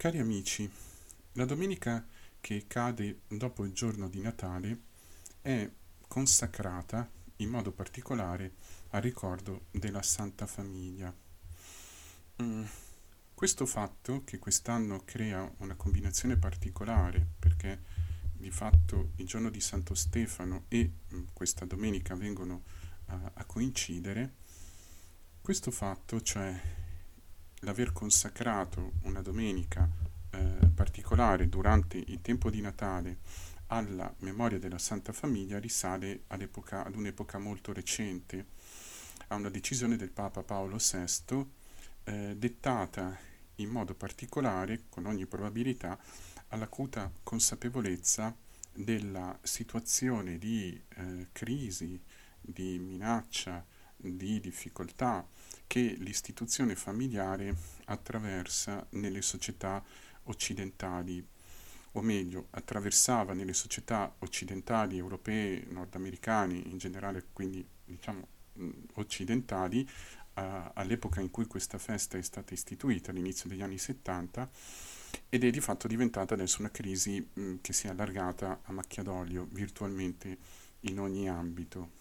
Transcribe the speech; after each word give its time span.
Cari 0.00 0.18
amici, 0.18 0.66
la 1.32 1.44
domenica 1.44 2.06
che 2.40 2.64
cade 2.66 3.20
dopo 3.28 3.66
il 3.66 3.74
giorno 3.74 4.08
di 4.08 4.22
Natale 4.22 4.80
è 5.42 5.70
consacrata 6.08 7.06
in 7.36 7.50
modo 7.50 7.70
particolare 7.70 8.54
al 8.92 9.02
ricordo 9.02 9.66
della 9.70 10.00
Santa 10.00 10.46
Famiglia. 10.46 11.14
Mm, 12.42 12.64
questo 13.34 13.66
fatto, 13.66 14.22
che 14.24 14.38
quest'anno 14.38 15.02
crea 15.04 15.52
una 15.58 15.74
combinazione 15.74 16.38
particolare, 16.38 17.26
perché 17.38 17.82
di 18.32 18.50
fatto 18.50 19.10
il 19.16 19.26
giorno 19.26 19.50
di 19.50 19.60
Santo 19.60 19.94
Stefano 19.94 20.64
e 20.68 20.90
mm, 21.12 21.24
questa 21.34 21.66
domenica 21.66 22.14
vengono 22.14 22.62
a, 23.08 23.32
a 23.34 23.44
coincidere, 23.44 24.32
questo 25.42 25.70
fatto, 25.70 26.22
cioè 26.22 26.58
l'aver 27.60 27.92
consacrato 27.92 28.92
una 29.02 29.20
domenica 29.20 29.88
eh, 30.30 30.70
particolare 30.74 31.48
durante 31.48 31.98
il 31.98 32.20
tempo 32.22 32.50
di 32.50 32.60
Natale 32.60 33.18
alla 33.66 34.12
memoria 34.18 34.58
della 34.58 34.78
Santa 34.78 35.12
Famiglia 35.12 35.58
risale 35.58 36.24
ad 36.28 36.94
un'epoca 36.94 37.38
molto 37.38 37.72
recente, 37.72 38.46
a 39.28 39.36
una 39.36 39.48
decisione 39.48 39.96
del 39.96 40.10
Papa 40.10 40.42
Paolo 40.42 40.76
VI 40.78 41.46
eh, 42.04 42.34
dettata 42.36 43.16
in 43.56 43.68
modo 43.68 43.94
particolare, 43.94 44.84
con 44.88 45.06
ogni 45.06 45.26
probabilità, 45.26 45.98
all'acuta 46.48 47.12
consapevolezza 47.22 48.34
della 48.72 49.38
situazione 49.42 50.38
di 50.38 50.80
eh, 50.96 51.28
crisi, 51.30 52.00
di 52.40 52.78
minaccia, 52.78 53.64
di 53.96 54.40
difficoltà 54.40 55.24
che 55.70 55.94
l'istituzione 56.00 56.74
familiare 56.74 57.54
attraversa 57.84 58.84
nelle 58.90 59.22
società 59.22 59.80
occidentali, 60.24 61.24
o 61.92 62.00
meglio, 62.00 62.48
attraversava 62.50 63.34
nelle 63.34 63.52
società 63.52 64.12
occidentali, 64.18 64.98
europee, 64.98 65.64
nordamericane, 65.68 66.56
in 66.56 66.76
generale, 66.78 67.26
quindi 67.32 67.64
diciamo 67.84 68.26
occidentali, 68.94 69.88
uh, 70.34 70.42
all'epoca 70.74 71.20
in 71.20 71.30
cui 71.30 71.46
questa 71.46 71.78
festa 71.78 72.18
è 72.18 72.22
stata 72.22 72.52
istituita, 72.52 73.12
all'inizio 73.12 73.48
degli 73.48 73.62
anni 73.62 73.78
70, 73.78 74.50
ed 75.28 75.44
è 75.44 75.50
di 75.50 75.60
fatto 75.60 75.86
diventata 75.86 76.34
adesso 76.34 76.56
una 76.58 76.72
crisi 76.72 77.24
mh, 77.32 77.58
che 77.60 77.72
si 77.72 77.86
è 77.86 77.90
allargata 77.90 78.62
a 78.64 78.72
macchia 78.72 79.04
d'olio 79.04 79.46
virtualmente 79.52 80.36
in 80.80 80.98
ogni 80.98 81.28
ambito 81.28 81.99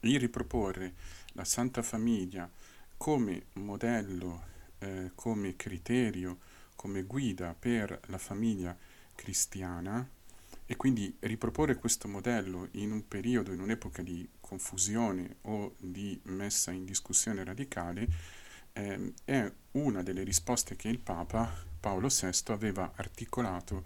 il 0.00 0.18
riproporre 0.18 0.94
la 1.32 1.44
Santa 1.44 1.82
Famiglia 1.82 2.50
come 2.96 3.46
modello, 3.54 4.42
eh, 4.78 5.12
come 5.14 5.56
criterio, 5.56 6.38
come 6.76 7.02
guida 7.02 7.54
per 7.58 8.00
la 8.06 8.18
famiglia 8.18 8.76
cristiana 9.14 10.08
e 10.66 10.76
quindi 10.76 11.16
riproporre 11.20 11.76
questo 11.76 12.08
modello 12.08 12.68
in 12.72 12.92
un 12.92 13.08
periodo, 13.08 13.52
in 13.52 13.60
un'epoca 13.60 14.02
di 14.02 14.28
confusione 14.38 15.36
o 15.42 15.74
di 15.78 16.20
messa 16.24 16.70
in 16.70 16.84
discussione 16.84 17.42
radicale, 17.42 18.06
eh, 18.74 19.12
è 19.24 19.50
una 19.72 20.02
delle 20.02 20.22
risposte 20.22 20.76
che 20.76 20.88
il 20.88 20.98
Papa 20.98 21.50
Paolo 21.80 22.08
VI 22.08 22.52
aveva 22.52 22.92
articolato 22.96 23.84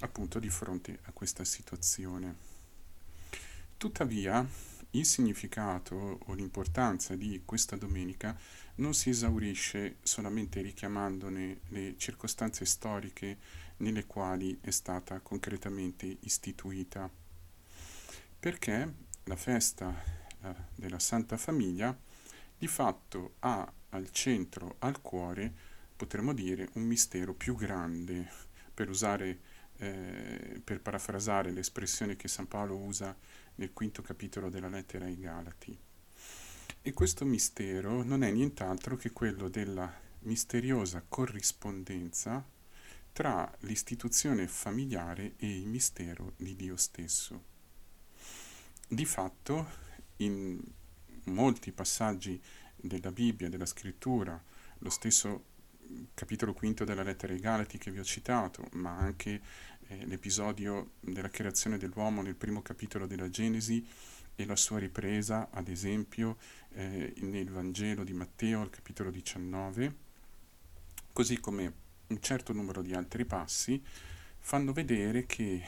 appunto 0.00 0.38
di 0.38 0.48
fronte 0.48 0.98
a 1.02 1.12
questa 1.12 1.44
situazione. 1.44 2.52
Tuttavia, 3.76 4.46
il 4.94 5.04
significato 5.04 6.20
o 6.24 6.32
l'importanza 6.34 7.14
di 7.16 7.42
questa 7.44 7.76
domenica 7.76 8.36
non 8.76 8.94
si 8.94 9.10
esaurisce 9.10 9.96
solamente 10.02 10.60
richiamandone 10.60 11.60
le 11.68 11.94
circostanze 11.96 12.64
storiche 12.64 13.38
nelle 13.78 14.06
quali 14.06 14.58
è 14.60 14.70
stata 14.70 15.20
concretamente 15.20 16.16
istituita, 16.20 17.10
perché 18.38 18.94
la 19.24 19.36
festa 19.36 19.94
eh, 20.42 20.54
della 20.74 20.98
Santa 20.98 21.36
Famiglia 21.36 21.96
di 22.56 22.66
fatto 22.66 23.34
ha 23.40 23.70
al 23.90 24.10
centro, 24.10 24.76
al 24.80 25.00
cuore, 25.00 25.52
potremmo 25.96 26.32
dire, 26.32 26.68
un 26.74 26.82
mistero 26.82 27.34
più 27.34 27.56
grande, 27.56 28.28
per 28.72 28.88
usare, 28.88 29.38
eh, 29.78 30.60
per 30.62 30.80
parafrasare 30.80 31.50
l'espressione 31.50 32.16
che 32.16 32.28
San 32.28 32.48
Paolo 32.48 32.76
usa 32.76 33.16
nel 33.56 33.72
quinto 33.72 34.02
capitolo 34.02 34.48
della 34.48 34.68
lettera 34.68 35.04
ai 35.04 35.18
Galati. 35.18 35.78
E 36.82 36.92
questo 36.92 37.24
mistero 37.24 38.02
non 38.02 38.22
è 38.22 38.30
nient'altro 38.30 38.96
che 38.96 39.10
quello 39.12 39.48
della 39.48 39.92
misteriosa 40.20 41.04
corrispondenza 41.06 42.44
tra 43.12 43.50
l'istituzione 43.60 44.48
familiare 44.48 45.34
e 45.36 45.56
il 45.56 45.66
mistero 45.66 46.32
di 46.36 46.56
Dio 46.56 46.76
stesso. 46.76 47.52
Di 48.88 49.04
fatto, 49.04 49.66
in 50.16 50.60
molti 51.24 51.72
passaggi 51.72 52.42
della 52.76 53.12
Bibbia, 53.12 53.48
della 53.48 53.66
scrittura, 53.66 54.42
lo 54.78 54.90
stesso 54.90 55.52
capitolo 56.12 56.54
quinto 56.54 56.84
della 56.84 57.02
lettera 57.02 57.32
ai 57.32 57.40
Galati 57.40 57.78
che 57.78 57.90
vi 57.90 57.98
ho 57.98 58.04
citato, 58.04 58.68
ma 58.72 58.96
anche 58.96 59.40
eh, 59.94 60.06
l'episodio 60.06 60.92
della 61.00 61.28
creazione 61.28 61.78
dell'uomo 61.78 62.22
nel 62.22 62.34
primo 62.34 62.62
capitolo 62.62 63.06
della 63.06 63.30
Genesi 63.30 63.86
e 64.36 64.44
la 64.44 64.56
sua 64.56 64.78
ripresa, 64.78 65.48
ad 65.50 65.68
esempio, 65.68 66.36
eh, 66.72 67.12
nel 67.18 67.50
Vangelo 67.50 68.02
di 68.02 68.12
Matteo, 68.12 68.60
al 68.60 68.70
capitolo 68.70 69.10
19, 69.10 69.94
così 71.12 71.38
come 71.38 71.72
un 72.08 72.20
certo 72.20 72.52
numero 72.52 72.82
di 72.82 72.94
altri 72.94 73.24
passi, 73.24 73.80
fanno 74.38 74.72
vedere 74.72 75.26
che 75.26 75.62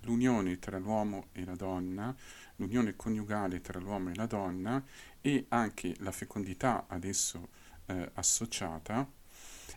l'unione 0.00 0.58
tra 0.58 0.78
l'uomo 0.78 1.28
e 1.32 1.44
la 1.44 1.54
donna, 1.54 2.14
l'unione 2.56 2.96
coniugale 2.96 3.60
tra 3.60 3.78
l'uomo 3.78 4.10
e 4.10 4.14
la 4.14 4.26
donna 4.26 4.82
e 5.20 5.46
anche 5.48 5.94
la 6.00 6.10
fecondità 6.10 6.86
adesso 6.88 7.48
eh, 7.86 8.10
associata 8.14 9.08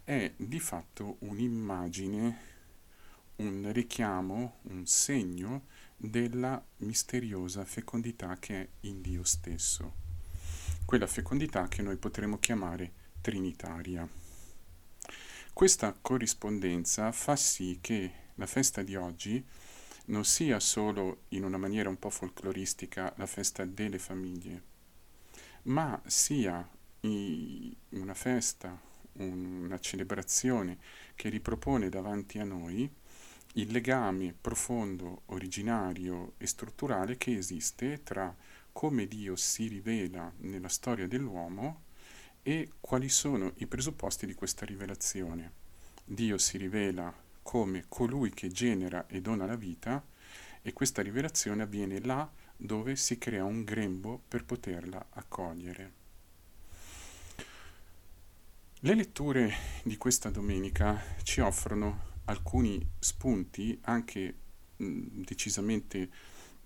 è 0.04 0.32
di 0.36 0.60
fatto 0.60 1.18
un'immagine 1.20 2.55
un 3.38 3.72
richiamo, 3.72 4.60
un 4.64 4.86
segno 4.86 5.66
della 5.98 6.64
misteriosa 6.78 7.66
fecondità 7.66 8.38
che 8.40 8.62
è 8.62 8.68
in 8.82 9.02
Dio 9.02 9.24
stesso, 9.24 9.94
quella 10.86 11.08
fecondità 11.08 11.68
che 11.68 11.82
noi 11.82 11.98
potremmo 11.98 12.38
chiamare 12.38 12.92
trinitaria. 13.22 14.08
Questa 15.52 15.98
corrispondenza 16.00 17.12
fa 17.12 17.36
sì 17.36 17.80
che 17.82 18.12
la 18.36 18.46
festa 18.46 18.84
di 18.84 18.96
oggi 18.96 19.44
non 20.08 20.26
sia 20.26 20.60
solo 20.60 21.24
in 21.30 21.44
una 21.44 21.58
maniera 21.58 21.90
un 21.90 21.98
po' 21.98 22.10
folcloristica 22.10 23.14
la 23.18 23.26
festa 23.26 23.66
delle 23.66 23.98
famiglie, 23.98 24.64
ma 25.64 26.00
sia 26.06 26.70
una 27.02 28.14
festa, 28.14 28.80
una 29.14 29.80
celebrazione 29.80 30.78
che 31.16 31.30
ripropone 31.30 31.90
davanti 31.90 32.40
a 32.40 32.44
noi 32.44 32.92
il 33.58 33.72
legame 33.72 34.34
profondo, 34.40 35.22
originario 35.28 36.34
e 36.38 36.46
strutturale 36.46 37.18
che 37.18 37.38
esiste 37.38 38.04
tra 38.04 38.36
come 38.74 39.08
Dio 39.08 39.38
si 39.38 39.68
rivela 39.68 40.32
nella 40.40 40.68
storia 40.68 41.08
dell'uomo 41.08 41.84
e 42.44 42.72
quali 42.82 43.08
sono 43.08 43.54
i 43.58 43.68
presupposti 43.68 44.26
di 44.26 44.34
questa 44.34 44.66
rivelazione. 44.66 45.64
Dio 46.04 46.38
si 46.38 46.58
rivela 46.58 47.14
come 47.42 47.86
colui 47.88 48.32
che 48.32 48.50
genera 48.50 49.08
e 49.08 49.22
dona 49.22 49.46
la 49.46 49.56
vita 49.56 50.04
e 50.62 50.74
questa 50.74 51.02
rivelazione 51.02 51.64
avviene 51.64 52.02
là 52.02 52.30
dove 52.58 52.98
si 52.98 53.18
crea 53.18 53.46
un 53.46 53.64
grembo 53.64 54.22
per 54.28 54.44
poterla 54.44 55.08
accogliere. 55.12 56.04
Le 58.80 58.94
letture 58.94 59.54
di 59.84 59.96
questa 59.96 60.30
domenica 60.30 61.02
ci 61.24 61.40
offrono 61.40 62.15
alcuni 62.26 62.86
spunti 63.00 63.78
anche 63.84 64.36
mh, 64.78 65.22
decisamente 65.22 66.10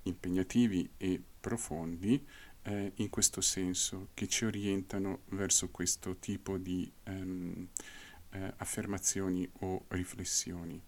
impegnativi 0.03 0.89
e 0.97 1.21
profondi 1.39 2.25
eh, 2.63 2.91
in 2.95 3.09
questo 3.09 3.41
senso, 3.41 4.09
che 4.13 4.27
ci 4.27 4.45
orientano 4.45 5.21
verso 5.29 5.69
questo 5.69 6.17
tipo 6.17 6.57
di 6.57 6.91
ehm, 7.03 7.67
eh, 8.31 8.53
affermazioni 8.57 9.49
o 9.59 9.85
riflessioni. 9.89 10.81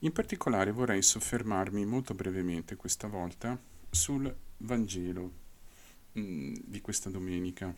In 0.00 0.12
particolare 0.12 0.72
vorrei 0.72 1.00
soffermarmi 1.00 1.84
molto 1.84 2.14
brevemente 2.14 2.76
questa 2.76 3.06
volta 3.06 3.60
sul 3.88 4.34
Vangelo 4.58 5.32
mh, 6.12 6.54
di 6.64 6.80
questa 6.80 7.08
domenica 7.08 7.74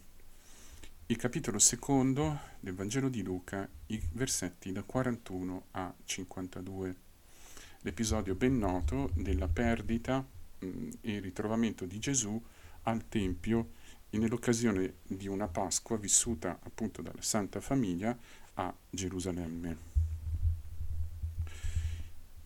il 1.06 1.16
capitolo 1.16 1.58
secondo 1.58 2.40
del 2.60 2.74
Vangelo 2.74 3.10
di 3.10 3.22
Luca, 3.22 3.68
i 3.88 4.02
versetti 4.12 4.72
da 4.72 4.82
41 4.82 5.66
a 5.72 5.92
52. 6.02 6.96
L'episodio 7.82 8.34
ben 8.34 8.56
noto 8.56 9.10
della 9.12 9.46
perdita 9.46 10.26
mh, 10.58 10.88
e 11.02 11.20
ritrovamento 11.20 11.84
di 11.84 11.98
Gesù 11.98 12.42
al 12.84 13.06
Tempio 13.10 13.72
nell'occasione 14.16 14.94
di 15.02 15.28
una 15.28 15.46
Pasqua 15.46 15.98
vissuta 15.98 16.58
appunto 16.62 17.02
dalla 17.02 17.20
Santa 17.20 17.60
Famiglia 17.60 18.16
a 18.54 18.74
Gerusalemme. 18.88 19.76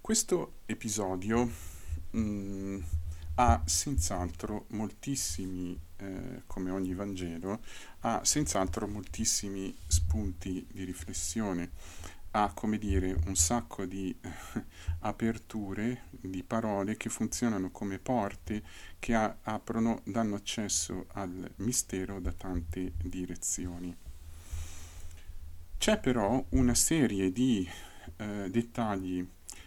Questo 0.01 0.55
episodio 0.67 1.49
mh, 2.11 2.79
ha 3.41 3.63
senz'altro 3.67 4.67
moltissimi, 4.71 5.79
eh, 5.99 6.43
come 6.47 6.71
ogni 6.71 6.93
Vangelo, 6.93 7.61
ha 8.01 8.21
senz'altro 8.25 8.89
moltissimi 8.89 9.73
spunti 9.87 10.67
di 10.69 10.83
riflessione, 10.83 11.71
ha 12.33 12.51
come 12.53 12.79
dire 12.79 13.17
un 13.27 13.37
sacco 13.37 13.85
di 13.85 14.15
aperture 15.01 16.03
di 16.11 16.43
parole 16.43 16.97
che 16.97 17.11
funzionano 17.11 17.71
come 17.71 18.01
porte 18.01 18.61
che 18.99 19.15
a- 19.15 19.37
aprono, 19.43 20.01
danno 20.03 20.35
accesso 20.35 21.07
al 21.13 21.49
mistero 21.59 22.19
da 22.19 22.33
tante 22.33 22.95
direzioni. 23.01 23.97
C'è 25.79 26.01
però 26.01 26.45
una 26.51 26.75
serie 26.75 27.31
di 27.31 27.69
eh, 28.17 28.49
dettagli 28.51 29.25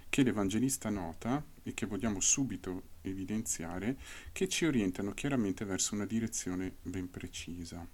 che 0.10 0.24
l'Evangelista 0.24 0.90
nota 0.90 1.42
e 1.64 1.74
che 1.74 1.86
vogliamo 1.86 2.20
subito 2.20 2.90
evidenziare, 3.02 3.98
che 4.32 4.48
ci 4.48 4.66
orientano 4.66 5.14
chiaramente 5.14 5.66
verso 5.66 5.96
una 5.96 6.06
direzione 6.06 6.76
ben 6.82 7.10
precisa. 7.10 7.86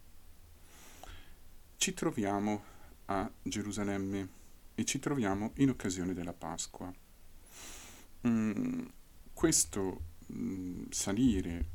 Ci 1.77 1.93
troviamo 1.93 2.63
a 3.05 3.29
Gerusalemme 3.41 4.29
e 4.75 4.85
ci 4.85 4.99
troviamo 4.99 5.51
in 5.55 5.69
occasione 5.69 6.13
della 6.13 6.33
Pasqua. 6.33 6.93
Mm, 8.27 8.85
questo 9.33 10.01
mm, 10.31 10.85
salire, 10.89 11.65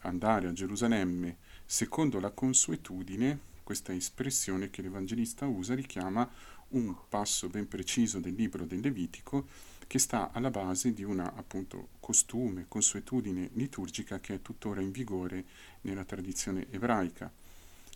andare 0.00 0.48
a 0.48 0.52
Gerusalemme, 0.52 1.38
secondo 1.64 2.18
la 2.18 2.30
consuetudine, 2.30 3.54
questa 3.62 3.92
espressione 3.92 4.70
che 4.70 4.82
l'Evangelista 4.82 5.46
usa 5.46 5.74
richiama 5.74 6.28
un 6.68 6.94
passo 7.08 7.48
ben 7.48 7.68
preciso 7.68 8.18
del 8.20 8.34
libro 8.34 8.64
del 8.64 8.80
Levitico 8.80 9.46
che 9.86 9.98
sta 9.98 10.30
alla 10.32 10.50
base 10.50 10.92
di 10.92 11.02
una 11.02 11.34
appunto 11.34 11.88
costume, 12.00 12.66
consuetudine 12.68 13.50
liturgica 13.52 14.20
che 14.20 14.34
è 14.34 14.42
tuttora 14.42 14.80
in 14.80 14.90
vigore 14.90 15.44
nella 15.82 16.04
tradizione 16.04 16.66
ebraica, 16.70 17.32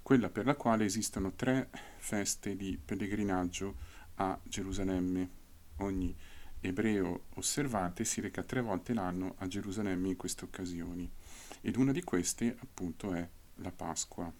quella 0.02 0.28
per 0.28 0.46
la 0.46 0.54
quale 0.54 0.84
esistono 0.84 1.32
tre 1.32 1.68
feste 1.98 2.56
di 2.56 2.78
pellegrinaggio 2.82 3.76
a 4.16 4.38
Gerusalemme. 4.42 5.38
Ogni 5.78 6.14
ebreo 6.60 7.24
osservante 7.34 8.04
si 8.04 8.20
reca 8.20 8.42
tre 8.42 8.60
volte 8.60 8.92
l'anno 8.92 9.34
a 9.38 9.46
Gerusalemme 9.46 10.08
in 10.08 10.16
queste 10.16 10.44
occasioni 10.44 11.10
ed 11.60 11.76
una 11.76 11.92
di 11.92 12.02
queste 12.02 12.56
appunto 12.60 13.12
è 13.12 13.28
la 13.56 13.72
Pasqua. 13.72 14.32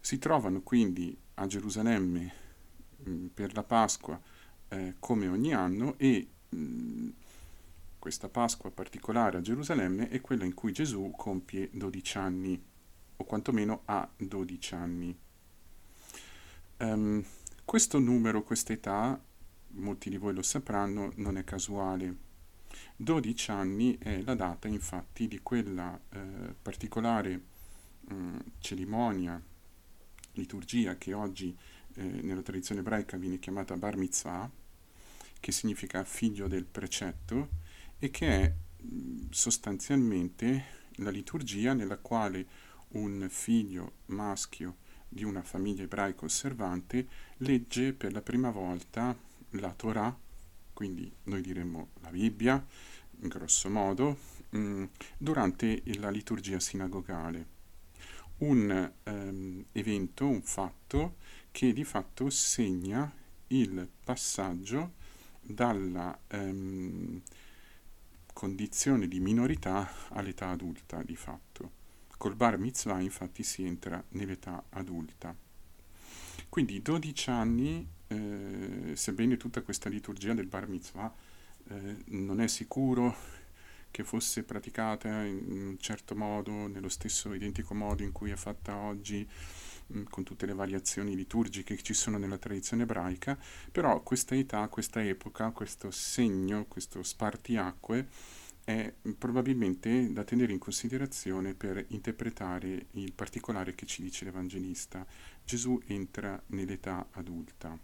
Si 0.00 0.18
trovano 0.18 0.60
quindi 0.62 1.16
a 1.34 1.46
Gerusalemme 1.46 2.46
Mm, 3.06 3.26
per 3.28 3.54
la 3.54 3.62
Pasqua 3.62 4.20
eh, 4.68 4.94
come 4.98 5.28
ogni 5.28 5.52
anno 5.54 5.94
e 5.98 6.26
mh, 6.48 6.58
mm, 6.58 7.08
questa 7.98 8.28
Pasqua 8.28 8.70
particolare 8.70 9.38
a 9.38 9.40
Gerusalemme 9.40 10.08
è 10.08 10.20
quella 10.20 10.44
in 10.44 10.54
cui 10.54 10.72
Gesù 10.72 11.12
compie 11.16 11.68
12 11.72 12.18
anni, 12.18 12.62
o 13.16 13.24
quantomeno 13.24 13.82
ha 13.86 14.08
12 14.16 14.74
anni. 14.74 15.18
Um, 16.78 17.24
questo 17.64 17.98
numero, 17.98 18.44
questa 18.44 18.72
età, 18.72 19.20
molti 19.72 20.10
di 20.10 20.16
voi 20.16 20.32
lo 20.32 20.42
sapranno, 20.42 21.12
non 21.16 21.36
è 21.36 21.44
casuale. 21.44 22.26
12 22.96 23.50
anni 23.50 23.98
è 23.98 24.22
la 24.22 24.34
data 24.34 24.68
infatti 24.68 25.28
di 25.28 25.40
quella 25.40 25.98
eh, 26.10 26.54
particolare 26.60 27.42
mh, 28.00 28.14
mm, 28.14 28.36
cerimonia, 28.60 29.42
liturgia 30.32 30.96
che 30.96 31.12
oggi 31.12 31.56
eh, 31.98 32.22
nella 32.22 32.42
tradizione 32.42 32.80
ebraica 32.80 33.16
viene 33.16 33.40
chiamata 33.40 33.76
bar 33.76 33.96
mitzvah, 33.96 34.48
che 35.40 35.52
significa 35.52 36.04
figlio 36.04 36.46
del 36.46 36.64
precetto, 36.64 37.48
e 37.98 38.10
che 38.10 38.28
è 38.28 38.54
sostanzialmente 39.30 40.76
la 40.96 41.10
liturgia 41.10 41.74
nella 41.74 41.98
quale 41.98 42.46
un 42.90 43.26
figlio 43.28 43.94
maschio 44.06 44.76
di 45.08 45.24
una 45.24 45.42
famiglia 45.42 45.82
ebraica 45.82 46.24
osservante 46.24 47.06
legge 47.38 47.92
per 47.92 48.12
la 48.12 48.22
prima 48.22 48.50
volta 48.50 49.16
la 49.50 49.72
Torah, 49.72 50.16
quindi 50.72 51.12
noi 51.24 51.40
diremmo 51.40 51.88
la 52.02 52.10
Bibbia, 52.10 52.64
in 53.20 53.28
grosso 53.28 53.68
modo, 53.68 54.16
mh, 54.50 54.84
durante 55.16 55.82
la 55.96 56.10
liturgia 56.10 56.60
sinagogale. 56.60 57.56
Un 58.38 58.92
um, 59.04 59.64
evento, 59.72 60.28
un 60.28 60.42
fatto 60.42 61.16
che 61.58 61.72
di 61.72 61.82
fatto 61.82 62.30
segna 62.30 63.12
il 63.48 63.88
passaggio 64.04 64.92
dalla 65.40 66.16
ehm, 66.28 67.20
condizione 68.32 69.08
di 69.08 69.18
minorità 69.18 69.90
all'età 70.10 70.50
adulta 70.50 71.02
di 71.02 71.16
fatto. 71.16 71.72
Col 72.16 72.36
bar 72.36 72.58
mitzvah 72.58 73.00
infatti 73.00 73.42
si 73.42 73.64
entra 73.64 74.00
nell'età 74.10 74.66
adulta. 74.68 75.34
Quindi 76.48 76.80
12 76.80 77.30
anni, 77.30 77.84
eh, 78.06 78.92
sebbene 78.94 79.36
tutta 79.36 79.60
questa 79.62 79.88
liturgia 79.88 80.34
del 80.34 80.46
bar 80.46 80.68
mitzvah 80.68 81.12
eh, 81.70 81.96
non 82.10 82.40
è 82.40 82.46
sicuro 82.46 83.16
che 83.90 84.04
fosse 84.04 84.44
praticata 84.44 85.24
in 85.24 85.50
un 85.50 85.76
certo 85.80 86.14
modo, 86.14 86.68
nello 86.68 86.88
stesso 86.88 87.34
identico 87.34 87.74
modo 87.74 88.04
in 88.04 88.12
cui 88.12 88.30
è 88.30 88.36
fatta 88.36 88.76
oggi, 88.76 89.28
con 90.10 90.24
tutte 90.24 90.46
le 90.46 90.54
variazioni 90.54 91.14
liturgiche 91.14 91.74
che 91.74 91.82
ci 91.82 91.94
sono 91.94 92.18
nella 92.18 92.38
tradizione 92.38 92.82
ebraica, 92.82 93.38
però 93.72 94.02
questa 94.02 94.34
età, 94.34 94.66
questa 94.68 95.02
epoca, 95.02 95.50
questo 95.50 95.90
segno, 95.90 96.66
questo 96.66 97.02
spartiacque 97.02 98.08
è 98.68 98.92
probabilmente 99.16 100.12
da 100.12 100.24
tenere 100.24 100.52
in 100.52 100.58
considerazione 100.58 101.54
per 101.54 101.82
interpretare 101.88 102.88
il 102.92 103.14
particolare 103.14 103.74
che 103.74 103.86
ci 103.86 104.02
dice 104.02 104.26
l'Evangelista. 104.26 105.06
Gesù 105.42 105.80
entra 105.86 106.38
nell'età 106.48 107.08
adulta. 107.12 107.78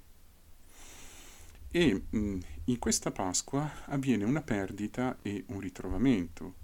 E 1.70 2.02
mh, 2.10 2.18
mm, 2.18 2.40
in 2.64 2.78
questa 2.78 3.10
Pasqua 3.10 3.86
avviene 3.86 4.24
una 4.24 4.42
perdita 4.42 5.16
e 5.22 5.44
un 5.48 5.60
ritrovamento, 5.60 6.54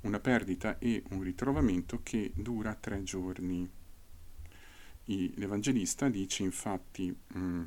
una 0.00 0.18
perdita 0.18 0.78
e 0.78 1.04
un 1.10 1.22
ritrovamento 1.22 2.00
che 2.02 2.32
dura 2.34 2.74
tre 2.74 3.04
giorni 3.04 3.70
l'Evangelista 5.36 6.08
dice 6.08 6.42
infatti, 6.42 7.14
mm, 7.36 7.62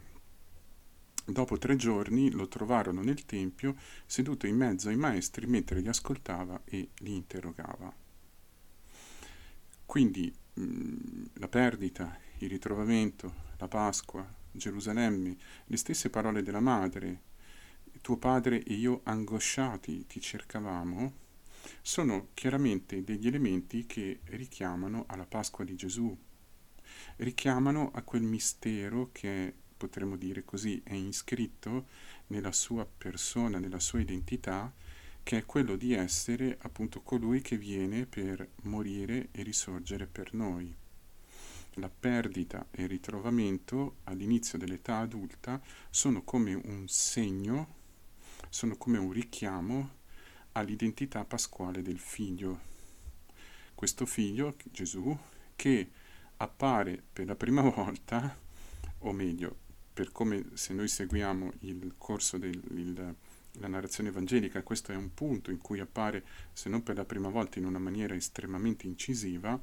dopo 1.26 1.58
tre 1.58 1.76
giorni 1.76 2.32
lo 2.32 2.48
trovarono 2.48 3.02
nel 3.02 3.26
Tempio 3.26 3.76
seduto 4.06 4.48
in 4.48 4.56
mezzo 4.56 4.90
ai 4.90 4.96
maestri 4.96 5.46
mentre 5.48 5.80
li 5.80 5.88
ascoltava 5.88 6.62
e 6.64 6.90
li 7.00 7.16
interrogava. 7.16 7.94
Quindi 9.86 10.34
mm, 10.60 11.24
la 11.34 11.48
perdita, 11.48 12.18
il 12.40 12.50
ritrovamento, 12.50 13.34
la 13.58 13.68
Pasqua, 13.68 14.26
Gerusalemme, 14.52 15.36
le 15.66 15.78
stesse 15.78 16.10
parole 16.10 16.44
della 16.44 16.60
madre, 16.60 17.32
tuo 18.02 18.18
padre 18.18 18.64
e 18.64 18.74
io 18.74 19.02
angosciati 19.04 20.06
ti 20.06 20.20
cercavamo, 20.20 21.22
sono 21.82 22.30
chiaramente 22.34 23.04
degli 23.04 23.28
elementi 23.28 23.86
che 23.86 24.20
richiamano 24.26 25.06
alla 25.08 25.26
Pasqua 25.26 25.64
di 25.64 25.76
Gesù, 25.76 26.16
richiamano 27.18 27.92
a 27.94 28.02
quel 28.02 28.24
mistero 28.24 29.10
che 29.12 29.54
potremmo 29.76 30.16
dire 30.16 30.46
così 30.46 30.82
è 30.84 30.94
iscritto 30.94 31.88
nella 32.28 32.52
sua 32.52 32.86
persona, 32.86 33.60
nella 33.60 33.80
sua 33.80 34.00
identità, 34.00 34.72
che 35.22 35.38
è 35.38 35.46
quello 35.46 35.76
di 35.76 35.94
essere 35.94 36.58
appunto 36.62 37.02
colui 37.02 37.42
che 37.42 37.58
viene 37.58 38.06
per 38.06 38.48
morire 38.64 39.30
e 39.32 39.44
risorgere 39.44 40.06
per 40.06 40.34
noi. 40.34 40.74
La 41.78 41.90
perdita 41.90 42.68
e 42.72 42.84
il 42.84 42.90
ritrovamento 42.90 43.98
all'inizio 44.04 44.58
dell'età 44.58 44.98
adulta 44.98 45.62
sono 45.90 46.24
come 46.24 46.54
un 46.54 46.88
segno, 46.88 47.76
sono 48.50 48.76
come 48.78 48.98
un 48.98 49.12
richiamo 49.12 50.02
all'identità 50.52 51.26
pasquale 51.26 51.82
del 51.82 52.00
figlio. 52.00 52.72
Questo 53.74 54.06
figlio, 54.06 54.56
Gesù, 54.72 55.18
che 55.56 55.90
appare 56.44 57.02
per 57.12 57.26
la 57.26 57.36
prima 57.36 57.62
volta, 57.70 58.38
o 59.00 59.12
meglio, 59.12 59.58
per 59.94 60.12
come 60.12 60.50
se 60.54 60.74
noi 60.74 60.88
seguiamo 60.88 61.54
il 61.62 61.96
corso 61.98 62.38
della 62.38 63.14
narrazione 63.68 64.10
evangelica, 64.10 64.62
questo 64.64 64.92
è 64.92 64.96
un 64.96 65.14
punto 65.14 65.52
in 65.52 65.60
cui 65.60 65.80
appare, 65.80 66.24
se 66.52 66.70
non 66.70 66.82
per 66.84 66.96
la 66.96 67.06
prima 67.06 67.30
volta, 67.30 67.60
in 67.60 67.66
una 67.66 67.80
maniera 67.80 68.16
estremamente 68.16 68.88
incisiva, 68.88 69.60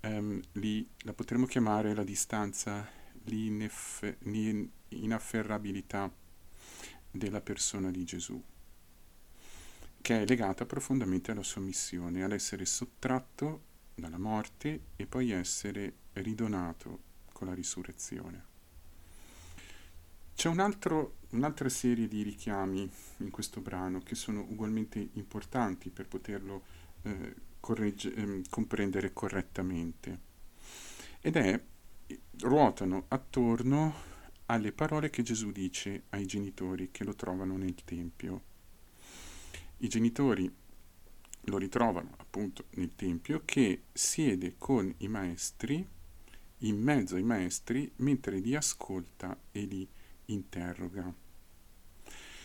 ehm, 0.00 0.40
lì 0.52 0.86
la 0.98 1.14
potremmo 1.14 1.46
chiamare 1.46 1.94
la 1.94 2.04
distanza, 2.04 2.86
l'inafferrabilità 3.24 6.12
della 7.10 7.40
persona 7.40 7.90
di 7.90 8.04
Gesù, 8.04 8.42
che 10.02 10.22
è 10.22 10.26
legata 10.26 10.66
profondamente 10.66 11.30
alla 11.30 11.42
sua 11.42 11.62
missione, 11.62 12.22
all'essere 12.22 12.66
sottratto 12.66 13.72
dalla 13.94 14.18
morte 14.18 14.80
e 14.96 15.06
poi 15.06 15.30
essere 15.30 15.92
ridonato 16.14 17.00
con 17.32 17.46
la 17.46 17.54
risurrezione. 17.54 18.52
C'è 20.34 20.48
un 20.48 20.58
altro, 20.58 21.18
un'altra 21.30 21.68
serie 21.68 22.08
di 22.08 22.22
richiami 22.22 22.90
in 23.18 23.30
questo 23.30 23.60
brano 23.60 24.00
che 24.00 24.14
sono 24.14 24.40
ugualmente 24.40 25.10
importanti 25.12 25.90
per 25.90 26.08
poterlo 26.08 26.62
eh, 27.02 27.34
corregge, 27.60 28.12
eh, 28.14 28.42
comprendere 28.50 29.12
correttamente 29.12 30.32
ed 31.20 31.36
è 31.36 31.60
ruotano 32.40 33.04
attorno 33.08 34.12
alle 34.46 34.72
parole 34.72 35.08
che 35.08 35.22
Gesù 35.22 35.52
dice 35.52 36.02
ai 36.10 36.26
genitori 36.26 36.90
che 36.90 37.04
lo 37.04 37.14
trovano 37.14 37.56
nel 37.56 37.74
Tempio. 37.84 38.42
I 39.78 39.88
genitori 39.88 40.52
lo 41.44 41.58
ritrovano 41.58 42.14
appunto 42.16 42.64
nel 42.70 42.94
Tempio 42.94 43.42
che 43.44 43.82
siede 43.92 44.54
con 44.58 44.92
i 44.98 45.08
maestri, 45.08 45.86
in 46.58 46.80
mezzo 46.80 47.16
ai 47.16 47.22
maestri, 47.22 47.90
mentre 47.96 48.38
li 48.38 48.54
ascolta 48.54 49.36
e 49.52 49.60
li 49.64 49.86
interroga. 50.26 51.12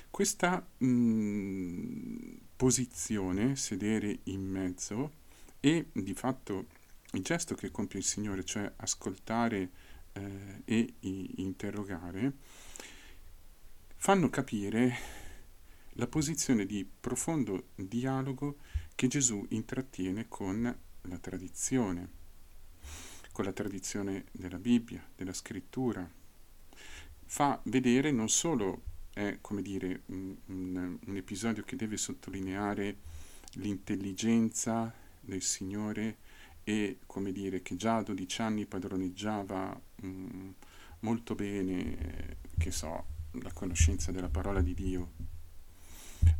Questa 0.10 0.68
mh, 0.77 0.86
mm, 0.86 2.34
posizione, 2.56 3.56
sedere 3.56 4.20
in 4.24 4.41
mezzo, 4.41 5.12
e 5.60 5.88
di 5.91 6.13
fatto 6.13 6.68
il 7.13 7.24
gesto 7.24 7.56
che 7.56 7.72
compie 7.72 8.00
il 8.00 8.06
Signore, 8.06 8.44
cioè 8.44 8.72
ascoltare 8.77 9.70
eh, 10.13 10.62
e 10.65 10.94
interrogare, 11.01 12.34
fanno 13.96 14.29
capire 14.29 14.98
la 15.94 16.08
posizione 16.08 16.65
di 16.65 16.88
profondo 17.00 17.70
dialogo 17.75 18.58
che 19.00 19.08
Gesù 19.08 19.46
intrattiene 19.51 20.27
con 20.27 20.77
la 21.03 21.18
tradizione, 21.20 22.10
con 23.32 23.46
la 23.46 23.53
tradizione 23.53 24.25
della 24.34 24.60
Bibbia, 24.60 25.01
della 25.15 25.32
scrittura. 25.32 26.06
Fa 27.24 27.62
vedere 27.63 28.12
non 28.12 28.27
solo 28.27 28.82
è 29.13 29.38
come 29.39 29.62
dire 29.62 30.01
un, 30.08 30.36
un, 30.48 30.98
un 31.01 31.15
episodio 31.15 31.63
che 31.63 31.77
deve 31.77 31.96
sottolineare 31.96 32.98
l'intelligenza 33.53 34.94
del 35.22 35.44
Signore 35.44 36.18
e 36.65 37.00
come 37.06 37.32
dire 37.32 37.62
che 37.62 37.77
già 37.77 37.96
a 37.96 38.03
12 38.03 38.41
anni 38.41 38.65
padroneggiava 38.65 39.82
mm, 40.06 40.50
molto 41.00 41.36
bene, 41.36 42.36
che 42.58 42.72
so, 42.72 43.06
la 43.32 43.53
conoscenza 43.53 44.12
della 44.12 44.27
parola 44.27 44.60
di 44.60 44.74
Dio. 44.74 45.12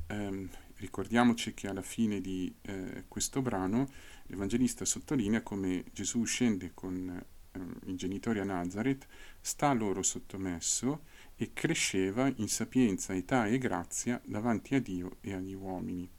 Um, 0.10 0.50
ricordiamoci 0.80 1.54
che 1.54 1.68
alla 1.68 1.82
fine 1.82 2.20
di 2.22 2.54
eh, 2.62 3.06
questo 3.08 3.42
brano 3.42 3.88
l'Evangelista 4.24 4.86
sottolinea 4.86 5.42
come 5.42 5.86
Gesù 5.92 6.24
scende 6.24 6.72
con 6.74 7.24
eh, 7.52 7.60
i 7.86 7.96
genitori 7.96 8.40
a 8.40 8.44
Nazareth, 8.44 9.08
sta 9.40 9.72
loro 9.74 10.02
sottomesso 10.02 11.04
e 11.36 11.52
cresceva 11.54 12.32
in 12.36 12.48
sapienza, 12.48 13.16
età 13.16 13.48
e 13.48 13.58
grazia 13.58 14.22
davanti 14.26 14.76
a 14.76 14.82
Dio 14.82 15.18
e 15.22 15.34
agli 15.34 15.54
uomini. 15.54 16.10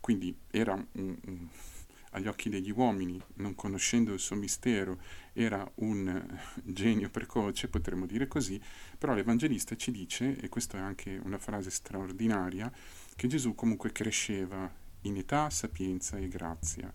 Quindi 0.00 0.36
era 0.50 0.72
un, 0.72 1.18
un 1.26 1.48
agli 2.10 2.26
occhi 2.26 2.48
degli 2.48 2.70
uomini, 2.70 3.20
non 3.34 3.54
conoscendo 3.54 4.12
il 4.12 4.18
suo 4.18 4.36
mistero, 4.36 5.00
era 5.32 5.68
un 5.76 6.38
genio 6.62 7.08
precoce, 7.10 7.68
potremmo 7.68 8.06
dire 8.06 8.26
così, 8.26 8.60
però 8.98 9.14
l'Evangelista 9.14 9.76
ci 9.76 9.90
dice, 9.90 10.38
e 10.38 10.48
questa 10.48 10.78
è 10.78 10.80
anche 10.80 11.20
una 11.22 11.38
frase 11.38 11.70
straordinaria, 11.70 12.72
che 13.14 13.28
Gesù 13.28 13.54
comunque 13.54 13.92
cresceva 13.92 14.70
in 15.02 15.16
età, 15.16 15.50
sapienza 15.50 16.16
e 16.18 16.28
grazia 16.28 16.92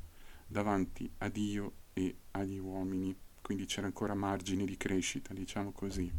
davanti 0.48 1.10
a 1.20 1.30
Dio 1.30 1.74
e 1.94 2.16
agli 2.32 2.58
uomini, 2.58 3.16
quindi 3.42 3.66
c'era 3.66 3.88
ancora 3.88 4.14
margine 4.14 4.66
di 4.66 4.78
crescita, 4.78 5.34
diciamo 5.34 5.72
così. 5.72 6.12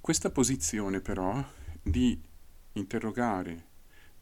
Questa 0.00 0.30
posizione 0.30 1.00
però 1.00 1.44
di 1.82 2.18
interrogare 2.74 3.66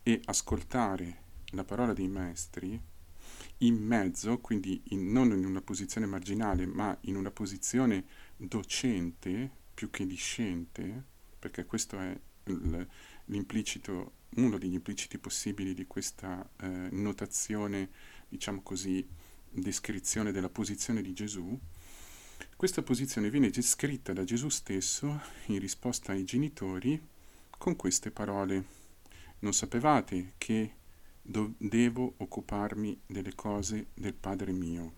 e 0.02 0.20
ascoltare 0.24 1.26
la 1.52 1.64
parola 1.64 1.92
dei 1.92 2.08
maestri 2.08 2.80
in 3.58 3.76
mezzo, 3.76 4.38
quindi 4.38 4.80
in, 4.88 5.10
non 5.10 5.32
in 5.32 5.44
una 5.44 5.60
posizione 5.60 6.06
marginale, 6.06 6.66
ma 6.66 6.96
in 7.02 7.16
una 7.16 7.30
posizione 7.30 8.04
docente 8.36 9.50
più 9.74 9.90
che 9.90 10.06
discente, 10.06 11.04
perché 11.38 11.64
questo 11.64 11.98
è 11.98 12.18
l'implicito, 13.26 14.12
uno 14.36 14.58
degli 14.58 14.74
impliciti 14.74 15.18
possibili 15.18 15.74
di 15.74 15.86
questa 15.86 16.48
eh, 16.60 16.88
notazione, 16.92 17.90
diciamo 18.28 18.62
così, 18.62 19.06
descrizione 19.50 20.32
della 20.32 20.50
posizione 20.50 21.02
di 21.02 21.12
Gesù, 21.12 21.58
questa 22.56 22.82
posizione 22.82 23.30
viene 23.30 23.50
descritta 23.50 24.12
da 24.12 24.24
Gesù 24.24 24.48
stesso 24.48 25.20
in 25.46 25.58
risposta 25.58 26.12
ai 26.12 26.24
genitori 26.24 27.00
con 27.56 27.76
queste 27.76 28.10
parole. 28.10 28.76
Non 29.40 29.52
sapevate 29.52 30.34
che 30.38 30.74
do- 31.28 31.54
devo 31.58 32.14
occuparmi 32.16 33.02
delle 33.04 33.34
cose 33.34 33.88
del 33.92 34.14
Padre 34.14 34.52
mio. 34.52 34.92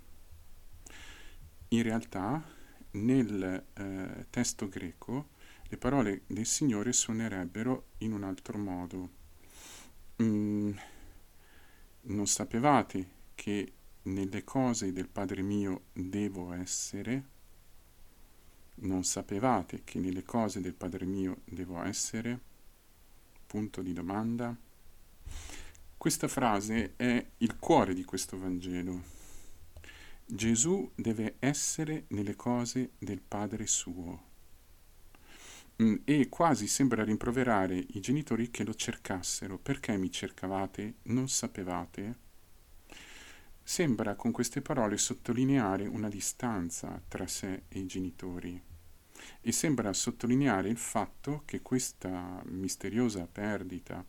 In 1.68 1.82
realtà, 1.82 2.42
nel 2.92 3.64
eh, 3.72 4.26
testo 4.30 4.68
greco, 4.68 5.30
le 5.68 5.76
parole 5.76 6.22
del 6.26 6.46
Signore 6.46 6.92
suonerebbero 6.92 7.86
in 7.98 8.12
un 8.12 8.22
altro 8.22 8.58
modo. 8.58 9.10
Mm, 10.22 10.72
non 12.02 12.26
sapevate 12.26 13.08
che 13.34 13.72
nelle 14.02 14.44
cose 14.44 14.92
del 14.92 15.08
Padre 15.08 15.42
mio 15.42 15.82
devo 15.92 16.52
essere? 16.52 17.38
Non 18.82 19.02
sapevate 19.02 19.82
che 19.82 19.98
nelle 19.98 20.22
cose 20.22 20.60
del 20.60 20.74
Padre 20.74 21.06
mio 21.06 21.40
devo 21.44 21.82
essere? 21.82 22.38
Punto 23.46 23.82
di 23.82 23.92
domanda. 23.92 24.56
Questa 26.00 26.28
frase 26.28 26.94
è 26.96 27.26
il 27.36 27.58
cuore 27.58 27.92
di 27.92 28.04
questo 28.04 28.38
Vangelo. 28.38 29.02
Gesù 30.24 30.90
deve 30.94 31.34
essere 31.40 32.06
nelle 32.08 32.36
cose 32.36 32.92
del 32.96 33.20
Padre 33.20 33.66
suo. 33.66 34.22
Mm, 35.82 35.96
e 36.06 36.30
quasi 36.30 36.68
sembra 36.68 37.04
rimproverare 37.04 37.76
i 37.76 38.00
genitori 38.00 38.50
che 38.50 38.64
lo 38.64 38.72
cercassero. 38.72 39.58
Perché 39.58 39.94
mi 39.98 40.10
cercavate? 40.10 40.94
Non 41.02 41.28
sapevate? 41.28 42.16
Sembra 43.62 44.14
con 44.14 44.30
queste 44.30 44.62
parole 44.62 44.96
sottolineare 44.96 45.86
una 45.86 46.08
distanza 46.08 46.98
tra 47.08 47.26
sé 47.26 47.64
e 47.68 47.78
i 47.78 47.86
genitori 47.86 48.58
e 49.42 49.52
sembra 49.52 49.92
sottolineare 49.92 50.70
il 50.70 50.78
fatto 50.78 51.42
che 51.44 51.60
questa 51.60 52.40
misteriosa 52.46 53.28
perdita 53.30 54.02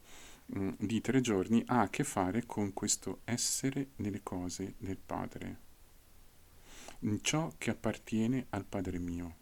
Mm, 0.58 0.72
di 0.79 1.00
tre 1.00 1.22
giorni 1.22 1.63
ha 1.67 1.81
a 1.81 1.89
che 1.89 2.03
fare 2.03 2.46
con 2.46 2.74
questo 2.74 3.22
essere 3.24 3.91
nelle 3.98 4.22
cose 4.22 4.74
del 4.79 4.98
Padre, 4.98 5.60
in 7.00 7.20
ciò 7.22 7.53
che 7.58 7.70
appartiene 7.70 8.48
al 8.50 8.65
Padre 8.65 9.00
mio. 9.00 9.36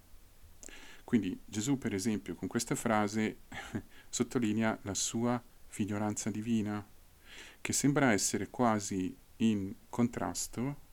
Quindi 1.04 1.42
Gesù, 1.46 1.80
per 1.80 1.96
esempio, 1.96 2.36
con 2.36 2.48
questa 2.48 2.76
frase 2.76 3.40
sottolinea 4.10 4.78
la 4.84 4.94
sua 4.94 5.42
figliolanza 5.66 6.30
divina, 6.30 6.86
che 7.60 7.74
sembra 7.74 8.12
essere 8.12 8.52
quasi 8.52 9.16
in 9.38 9.74
contrasto 9.90 10.88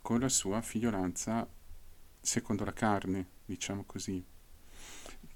con 0.00 0.20
la 0.20 0.30
sua 0.30 0.62
figliolanza 0.62 1.46
secondo 2.18 2.64
la 2.64 2.72
carne, 2.72 3.26
diciamo 3.44 3.84
così. 3.84 4.24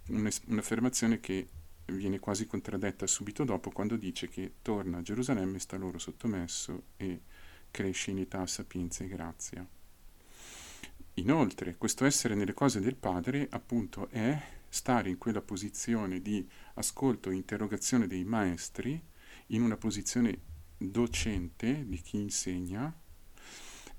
Un'affermazione 0.06 1.20
che 1.20 1.48
viene 1.86 2.18
quasi 2.18 2.46
contraddetta 2.46 3.06
subito 3.06 3.44
dopo 3.44 3.70
quando 3.70 3.96
dice 3.96 4.28
che 4.28 4.54
torna 4.62 4.98
a 4.98 5.02
Gerusalemme, 5.02 5.58
sta 5.58 5.76
loro 5.76 5.98
sottomesso 5.98 6.84
e 6.96 7.20
cresce 7.70 8.10
in 8.10 8.18
età, 8.18 8.46
sapienza 8.46 9.04
e 9.04 9.08
grazia. 9.08 9.66
Inoltre, 11.14 11.76
questo 11.76 12.04
essere 12.04 12.34
nelle 12.34 12.54
cose 12.54 12.80
del 12.80 12.96
Padre, 12.96 13.46
appunto, 13.50 14.08
è 14.08 14.40
stare 14.68 15.10
in 15.10 15.18
quella 15.18 15.42
posizione 15.42 16.22
di 16.22 16.48
ascolto 16.74 17.30
e 17.30 17.34
interrogazione 17.34 18.06
dei 18.06 18.24
maestri, 18.24 19.00
in 19.48 19.62
una 19.62 19.76
posizione 19.76 20.38
docente 20.78 21.86
di 21.86 22.00
chi 22.00 22.16
insegna, 22.18 22.94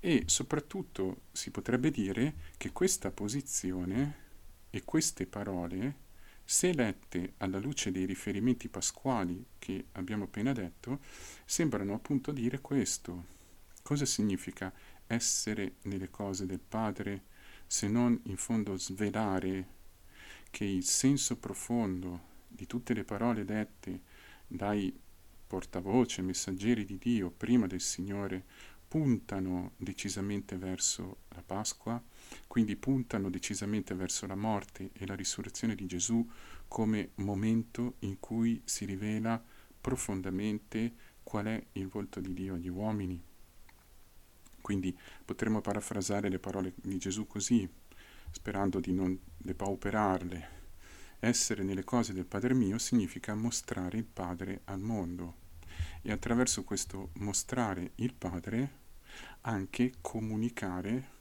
e 0.00 0.24
soprattutto 0.26 1.22
si 1.32 1.50
potrebbe 1.50 1.90
dire 1.90 2.34
che 2.56 2.72
questa 2.72 3.10
posizione 3.10 4.22
e 4.70 4.82
queste 4.84 5.26
parole 5.26 6.02
se 6.44 6.74
lette 6.74 7.34
alla 7.38 7.58
luce 7.58 7.90
dei 7.90 8.04
riferimenti 8.04 8.68
pasquali 8.68 9.44
che 9.58 9.86
abbiamo 9.92 10.24
appena 10.24 10.52
detto, 10.52 11.00
sembrano 11.44 11.94
appunto 11.94 12.32
dire 12.32 12.60
questo. 12.60 13.32
Cosa 13.82 14.04
significa 14.04 14.72
essere 15.06 15.76
nelle 15.82 16.10
cose 16.10 16.46
del 16.46 16.60
Padre 16.60 17.32
se 17.66 17.88
non 17.88 18.20
in 18.24 18.36
fondo 18.36 18.76
svelare 18.76 19.68
che 20.50 20.64
il 20.64 20.84
senso 20.84 21.36
profondo 21.36 22.32
di 22.46 22.66
tutte 22.66 22.94
le 22.94 23.04
parole 23.04 23.44
dette 23.44 24.00
dai 24.46 24.96
portavoce, 25.46 26.22
messaggeri 26.22 26.84
di 26.84 26.98
Dio 26.98 27.30
prima 27.30 27.66
del 27.66 27.80
Signore, 27.80 28.44
puntano 28.86 29.72
decisamente 29.76 30.56
verso 30.56 31.22
la 31.30 31.42
Pasqua, 31.44 32.02
quindi 32.46 32.76
puntano 32.76 33.30
decisamente 33.30 33.94
verso 33.94 34.26
la 34.26 34.34
morte 34.34 34.90
e 34.92 35.06
la 35.06 35.14
risurrezione 35.14 35.74
di 35.74 35.86
Gesù 35.86 36.26
come 36.68 37.10
momento 37.16 37.94
in 38.00 38.18
cui 38.20 38.60
si 38.64 38.84
rivela 38.84 39.42
profondamente 39.80 40.92
qual 41.22 41.46
è 41.46 41.66
il 41.72 41.88
volto 41.88 42.20
di 42.20 42.32
Dio 42.32 42.54
agli 42.54 42.68
uomini. 42.68 43.22
Quindi 44.60 44.96
potremmo 45.24 45.60
parafrasare 45.60 46.28
le 46.28 46.38
parole 46.38 46.72
di 46.76 46.96
Gesù 46.96 47.26
così, 47.26 47.68
sperando 48.30 48.80
di 48.80 48.92
non 48.92 49.18
depauperarle. 49.36 50.62
Essere 51.18 51.62
nelle 51.62 51.84
cose 51.84 52.12
del 52.12 52.24
Padre 52.24 52.54
mio 52.54 52.78
significa 52.78 53.34
mostrare 53.34 53.98
il 53.98 54.04
Padre 54.04 54.62
al 54.64 54.80
mondo 54.80 55.42
e 56.02 56.12
attraverso 56.12 56.64
questo 56.64 57.10
mostrare 57.14 57.92
il 57.96 58.14
Padre 58.14 58.82
anche 59.42 59.94
comunicare 60.00 61.13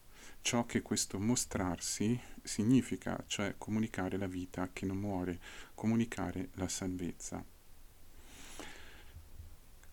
ciò 0.44 0.66
che 0.66 0.82
questo 0.82 1.20
mostrarsi 1.20 2.20
significa, 2.44 3.24
cioè 3.28 3.56
comunicare 3.58 4.18
la 4.18 4.28
vita 4.28 4.70
che 4.74 4.86
non 4.86 4.98
muore, 4.98 5.40
comunicare 5.74 6.50
la 6.56 6.68
salvezza. 6.68 7.44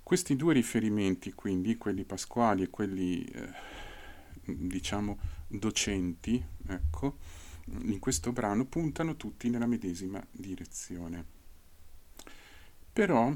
Questi 0.02 0.34
due 0.34 0.52
riferimenti, 0.52 1.32
quindi, 1.32 1.76
quelli 1.76 2.04
pasquali 2.04 2.64
e 2.64 2.68
quelli, 2.68 3.24
eh, 3.24 3.52
diciamo, 4.44 5.18
docenti, 5.46 6.44
ecco, 6.66 7.18
in 7.82 8.00
questo 8.00 8.32
brano 8.32 8.64
puntano 8.64 9.16
tutti 9.16 9.48
nella 9.48 9.66
medesima 9.66 10.20
direzione. 10.32 11.24
Però, 12.92 13.32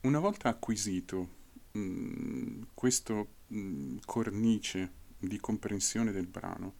una 0.00 0.18
volta 0.18 0.48
acquisito 0.48 1.28
mh, 1.72 1.80
mm, 1.80 2.62
questo 2.72 3.28
mh, 3.48 3.58
mm, 3.58 3.96
cornice 4.06 4.99
di 5.20 5.38
comprensione 5.38 6.10
del 6.12 6.26
brano, 6.26 6.74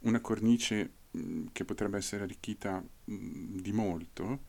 una 0.00 0.20
cornice 0.20 0.90
mh, 1.10 1.20
mm, 1.20 1.46
che 1.52 1.64
potrebbe 1.64 1.98
essere 1.98 2.22
arricchita 2.22 2.82
di 3.04 3.72
molto, 3.72 4.40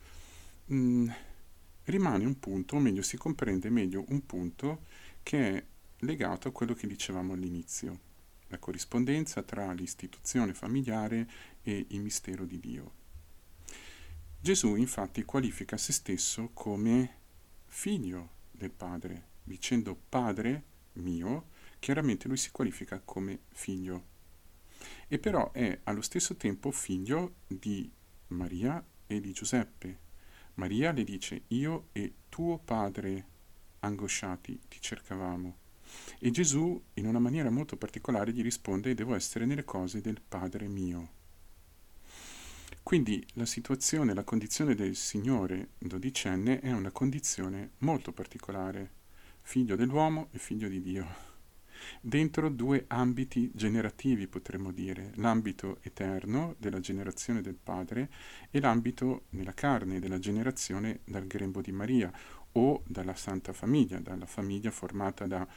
rimane 1.85 2.25
un 2.25 2.39
punto, 2.39 2.75
o 2.75 2.79
meglio 2.79 3.01
si 3.01 3.17
comprende 3.17 3.69
meglio 3.69 4.05
un 4.09 4.25
punto 4.25 4.85
che 5.23 5.57
è 5.57 5.63
legato 5.99 6.47
a 6.47 6.51
quello 6.51 6.73
che 6.73 6.87
dicevamo 6.87 7.33
all'inizio, 7.33 7.99
la 8.47 8.57
corrispondenza 8.57 9.41
tra 9.43 9.71
l'istituzione 9.71 10.53
familiare 10.53 11.29
e 11.63 11.85
il 11.89 12.01
mistero 12.01 12.45
di 12.45 12.59
Dio. 12.59 12.99
Gesù 14.39 14.75
infatti 14.75 15.23
qualifica 15.23 15.77
se 15.77 15.93
stesso 15.93 16.49
come 16.53 17.17
figlio 17.67 18.29
del 18.51 18.71
Padre, 18.71 19.27
dicendo 19.43 19.97
Padre 20.09 20.63
mio, 20.93 21.49
chiaramente 21.81 22.27
lui 22.27 22.37
si 22.37 22.51
qualifica 22.51 23.01
come 23.03 23.39
figlio. 23.49 24.05
E 25.07 25.17
però 25.17 25.51
è 25.51 25.79
allo 25.85 26.01
stesso 26.01 26.35
tempo 26.35 26.69
figlio 26.69 27.37
di 27.47 27.91
Maria 28.27 28.85
e 29.07 29.19
di 29.19 29.31
Giuseppe, 29.33 29.97
Maria 30.55 30.91
le 30.91 31.03
dice, 31.03 31.45
io 31.47 31.87
e 31.91 32.13
tuo 32.29 32.59
padre 32.59 33.25
angosciati 33.79 34.59
ti 34.67 34.79
cercavamo. 34.79 35.57
E 36.19 36.29
Gesù, 36.29 36.79
in 36.93 37.07
una 37.07 37.17
maniera 37.17 37.49
molto 37.49 37.77
particolare, 37.77 38.31
gli 38.31 38.43
risponde, 38.43 38.93
devo 38.93 39.15
essere 39.15 39.47
nelle 39.47 39.63
cose 39.63 40.01
del 40.01 40.21
Padre 40.21 40.67
mio. 40.67 41.19
Quindi 42.83 43.25
la 43.33 43.45
situazione, 43.45 44.13
la 44.13 44.23
condizione 44.23 44.75
del 44.75 44.95
Signore 44.95 45.69
dodicenne 45.79 46.59
è 46.59 46.71
una 46.71 46.91
condizione 46.91 47.71
molto 47.79 48.13
particolare, 48.13 48.91
figlio 49.41 49.75
dell'uomo 49.75 50.27
e 50.31 50.37
figlio 50.37 50.67
di 50.67 50.79
Dio 50.79 51.30
dentro 52.01 52.49
due 52.49 52.85
ambiti 52.87 53.51
generativi, 53.53 54.27
potremmo 54.27 54.71
dire, 54.71 55.11
l'ambito 55.15 55.79
eterno 55.81 56.55
della 56.57 56.79
generazione 56.79 57.41
del 57.41 57.57
Padre 57.61 58.09
e 58.49 58.59
l'ambito 58.59 59.23
nella 59.29 59.53
carne 59.53 59.99
della 59.99 60.19
generazione 60.19 60.99
dal 61.05 61.27
grembo 61.27 61.61
di 61.61 61.71
Maria 61.71 62.11
o 62.53 62.83
dalla 62.85 63.15
Santa 63.15 63.53
Famiglia, 63.53 63.99
dalla 63.99 64.25
famiglia 64.25 64.71
formata 64.71 65.25
da 65.25 65.47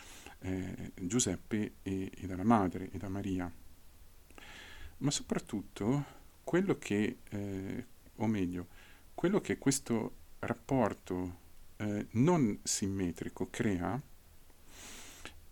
eh, 0.41 0.93
Giuseppe 0.95 1.75
e, 1.83 2.11
e 2.17 2.27
dalla 2.27 2.45
madre 2.45 2.91
e 2.91 2.99
da 2.99 3.09
Maria. 3.09 3.51
Ma 4.99 5.11
soprattutto 5.11 6.05
quello 6.45 6.79
che, 6.79 7.19
eh, 7.29 7.87
o 8.17 8.27
meglio, 8.27 8.67
quello 9.15 9.41
che 9.41 9.59
questo 9.59 10.17
rapporto 10.41 11.43
eh, 11.77 12.07
non 12.13 12.59
simmetrico 12.63 13.49
crea 13.51 14.01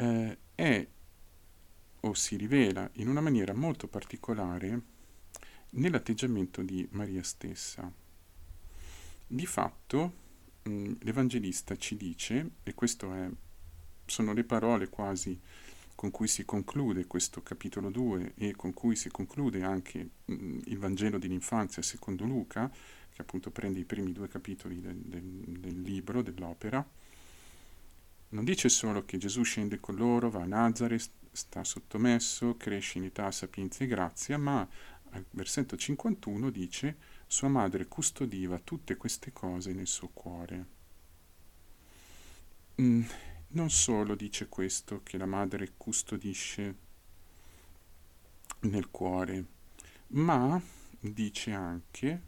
eh, 0.03 0.39
è 0.55 0.87
o 2.05 2.15
si 2.15 2.37
rivela 2.37 2.89
in 2.95 3.09
una 3.09 3.21
maniera 3.21 3.55
molto 3.55 3.87
particolare 3.87 4.81
nell'atteggiamento 5.71 6.63
di 6.63 6.87
Maria 6.91 7.23
stessa. 7.23 7.91
Di 9.27 9.47
fatto 9.47 10.13
mh, 10.65 10.95
l'Evangelista 11.01 11.77
ci 11.77 11.97
dice, 11.97 12.51
e 12.65 12.75
queste 12.75 13.31
sono 14.05 14.33
le 14.33 14.45
parole 14.45 14.89
quasi 14.89 15.39
con 15.95 16.11
cui 16.11 16.27
si 16.27 16.45
conclude 16.45 17.07
questo 17.07 17.43
capitolo 17.43 17.89
2 17.89 18.33
e 18.35 18.57
con 18.57 18.75
cui 18.75 18.97
si 18.97 19.09
conclude 19.09 19.63
anche 19.63 20.09
mh, 20.25 20.59
il 20.65 20.79
Vangelo 20.79 21.19
dell'infanzia 21.19 21.81
secondo 21.81 22.25
Luca, 22.25 22.69
che 22.69 23.23
appunto 23.23 23.53
prende 23.53 23.79
i 23.79 23.85
primi 23.85 24.11
due 24.13 24.27
capitoli 24.27 24.81
del, 24.81 24.97
del, 24.97 25.23
del 25.23 25.81
libro, 25.81 26.23
dell'opera, 26.23 26.85
non 28.33 28.45
dice 28.45 28.69
solo 28.69 29.05
che 29.05 29.19
Gesù 29.19 29.43
scende 29.43 29.79
con 29.79 29.95
loro, 29.95 30.31
va 30.31 30.43
a 30.43 30.47
Nazareth, 30.47 31.11
sta 31.33 31.65
sottomesso, 31.65 32.57
cresce 32.57 32.99
in 32.99 33.05
età, 33.05 33.31
sapienza 33.31 33.85
e 33.85 33.87
grazia, 33.87 34.39
ma 34.39 34.67
al 35.11 35.25
versetto 35.31 35.77
51 35.77 36.51
dice 36.51 36.97
sua 37.27 37.49
madre 37.49 37.87
custodiva 37.87 38.59
tutte 38.59 38.97
queste 38.97 39.33
cose 39.33 39.73
nel 39.73 39.87
suo 39.87 40.09
cuore. 40.09 40.67
Mm, 42.81 43.03
non 43.49 43.71
solo 43.71 44.15
dice 44.15 44.49
questo, 44.49 45.03
che 45.03 45.19
la 45.19 45.27
madre 45.27 45.73
custodisce 45.77 46.77
nel 48.61 48.91
cuore, 48.91 49.45
ma 50.09 50.61
dice 50.99 51.53
anche, 51.53 52.23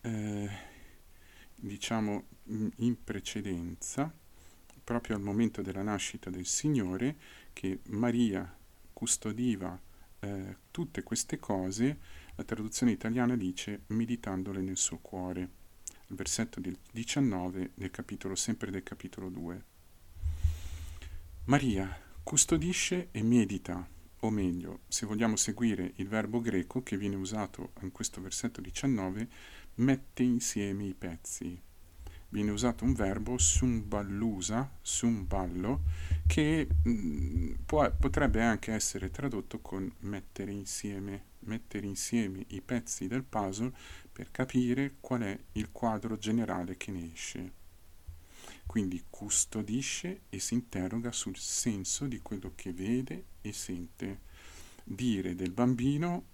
eh, 0.00 0.50
diciamo 1.56 2.24
in 2.76 3.04
precedenza, 3.04 4.12
proprio 4.82 5.16
al 5.16 5.22
momento 5.22 5.62
della 5.62 5.82
nascita 5.82 6.30
del 6.30 6.46
Signore, 6.46 7.16
che 7.52 7.80
Maria 7.88 8.56
custodiva 8.92 9.78
eh, 10.20 10.56
tutte 10.70 11.02
queste 11.02 11.38
cose, 11.38 11.98
la 12.36 12.44
traduzione 12.44 12.92
italiana 12.92 13.36
dice 13.36 13.82
meditandole 13.88 14.60
nel 14.60 14.76
suo 14.76 14.98
cuore, 14.98 15.40
il 16.06 16.16
versetto 16.16 16.60
del 16.60 16.76
19 16.92 17.72
del 17.74 17.90
capitolo, 17.90 18.34
sempre 18.34 18.70
del 18.70 18.82
capitolo 18.82 19.28
2. 19.28 19.64
Maria 21.44 22.00
custodisce 22.22 23.08
e 23.10 23.22
medita, 23.22 23.86
o 24.20 24.30
meglio, 24.30 24.80
se 24.88 25.06
vogliamo 25.06 25.36
seguire 25.36 25.92
il 25.96 26.08
verbo 26.08 26.40
greco 26.40 26.82
che 26.82 26.96
viene 26.96 27.16
usato 27.16 27.72
in 27.80 27.90
questo 27.90 28.20
versetto 28.20 28.60
19, 28.60 29.28
mette 29.76 30.22
insieme 30.22 30.84
i 30.84 30.94
pezzi, 30.94 31.60
viene 32.30 32.50
usato 32.50 32.84
un 32.84 32.94
verbo 32.94 33.38
sumballusa, 33.38 34.70
sumballo, 34.80 35.82
che 36.26 36.66
mh, 36.82 36.90
mm, 36.90 37.52
può, 37.66 37.90
potrebbe 37.92 38.42
anche 38.42 38.72
essere 38.72 39.10
tradotto 39.10 39.60
con 39.60 39.92
mettere 40.00 40.52
insieme, 40.52 41.24
mettere 41.40 41.86
insieme 41.86 42.44
i 42.48 42.60
pezzi 42.60 43.06
del 43.06 43.24
puzzle 43.24 43.72
per 44.12 44.30
capire 44.30 44.96
qual 45.00 45.22
è 45.22 45.38
il 45.52 45.70
quadro 45.72 46.16
generale 46.16 46.76
che 46.76 46.90
ne 46.92 47.12
esce. 47.12 47.52
Quindi 48.64 49.04
custodisce 49.10 50.22
e 50.28 50.38
si 50.38 50.54
interroga 50.54 51.10
sul 51.10 51.36
senso 51.36 52.06
di 52.06 52.20
quello 52.20 52.52
che 52.54 52.72
vede 52.72 53.24
e 53.40 53.52
sente. 53.52 54.28
Dire 54.84 55.34
del 55.34 55.50
bambino 55.50 56.24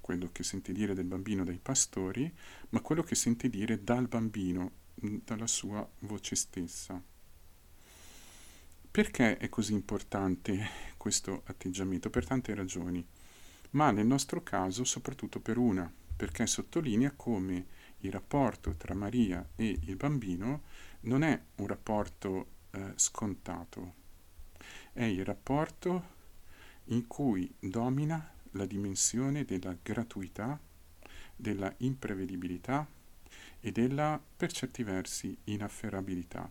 quello 0.00 0.28
che 0.32 0.42
sente 0.42 0.72
dire 0.72 0.92
del 0.92 1.06
bambino 1.06 1.44
dai 1.44 1.58
pastori, 1.62 2.30
ma 2.70 2.80
quello 2.80 3.02
che 3.02 3.14
sente 3.14 3.48
dire 3.48 3.82
dal 3.82 4.06
bambino 4.06 4.82
dalla 4.94 5.46
sua 5.46 5.86
voce 6.00 6.36
stessa. 6.36 7.02
Perché 8.90 9.38
è 9.38 9.48
così 9.48 9.72
importante 9.72 10.68
questo 10.96 11.42
atteggiamento? 11.46 12.10
Per 12.10 12.26
tante 12.26 12.54
ragioni, 12.54 13.04
ma 13.70 13.90
nel 13.90 14.06
nostro 14.06 14.42
caso 14.42 14.84
soprattutto 14.84 15.40
per 15.40 15.58
una, 15.58 15.92
perché 16.16 16.46
sottolinea 16.46 17.12
come 17.16 17.66
il 17.98 18.12
rapporto 18.12 18.74
tra 18.76 18.94
Maria 18.94 19.44
e 19.56 19.78
il 19.82 19.96
bambino 19.96 20.62
non 21.00 21.22
è 21.22 21.40
un 21.56 21.66
rapporto 21.66 22.46
eh, 22.70 22.92
scontato, 22.94 23.94
è 24.92 25.02
il 25.02 25.24
rapporto 25.24 26.12
in 26.84 27.06
cui 27.06 27.52
domina 27.58 28.32
la 28.52 28.66
dimensione 28.66 29.44
della 29.44 29.76
gratuità, 29.82 30.58
della 31.34 31.72
imprevedibilità, 31.78 32.86
e 33.64 33.72
della, 33.72 34.22
per 34.36 34.52
certi 34.52 34.82
versi, 34.82 35.34
inafferrabilità. 35.44 36.50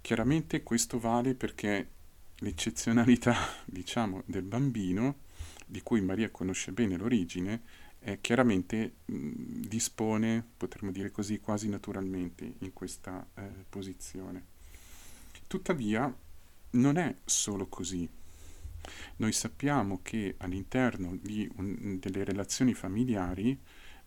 Chiaramente 0.00 0.62
questo 0.62 1.00
vale 1.00 1.34
perché 1.34 1.88
l'eccezionalità, 2.36 3.34
diciamo, 3.66 4.22
del 4.26 4.44
bambino, 4.44 5.22
di 5.66 5.82
cui 5.82 6.00
Maria 6.00 6.30
conosce 6.30 6.70
bene 6.70 6.96
l'origine, 6.96 7.62
eh, 7.98 8.20
chiaramente 8.20 8.98
mh, 9.06 9.66
dispone, 9.66 10.46
potremmo 10.56 10.92
dire 10.92 11.10
così, 11.10 11.40
quasi 11.40 11.68
naturalmente 11.68 12.54
in 12.58 12.72
questa 12.72 13.26
eh, 13.34 13.42
posizione. 13.68 14.44
Tuttavia, 15.48 16.14
non 16.70 16.96
è 16.96 17.12
solo 17.24 17.66
così. 17.66 18.08
Noi 19.16 19.32
sappiamo 19.32 19.98
che 20.00 20.36
all'interno 20.38 21.18
un, 21.56 21.98
delle 21.98 22.22
relazioni 22.22 22.72
familiari 22.72 23.58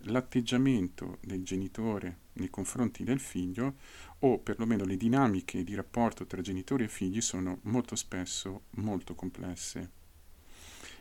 l'atteggiamento 0.02 1.18
del 1.22 1.44
genitore 1.44 2.26
nei 2.34 2.50
confronti 2.50 3.04
del 3.04 3.20
figlio 3.20 3.76
o 4.20 4.40
perlomeno 4.40 4.84
le 4.86 4.98
dinamiche 4.98 5.64
di 5.64 5.76
rapporto 5.76 6.26
tra 6.26 6.42
genitori 6.42 6.84
e 6.84 6.88
figli 6.90 7.22
sono 7.22 7.60
molto 7.64 7.96
spesso 7.96 8.64
molto 8.72 9.16
complesse. 9.16 9.92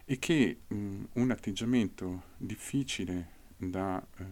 E 0.05 0.19
che 0.19 0.61
mh, 0.67 1.03
un 1.15 1.31
atteggiamento 1.31 2.23
difficile 2.37 3.35
da 3.57 4.05
eh, 4.19 4.25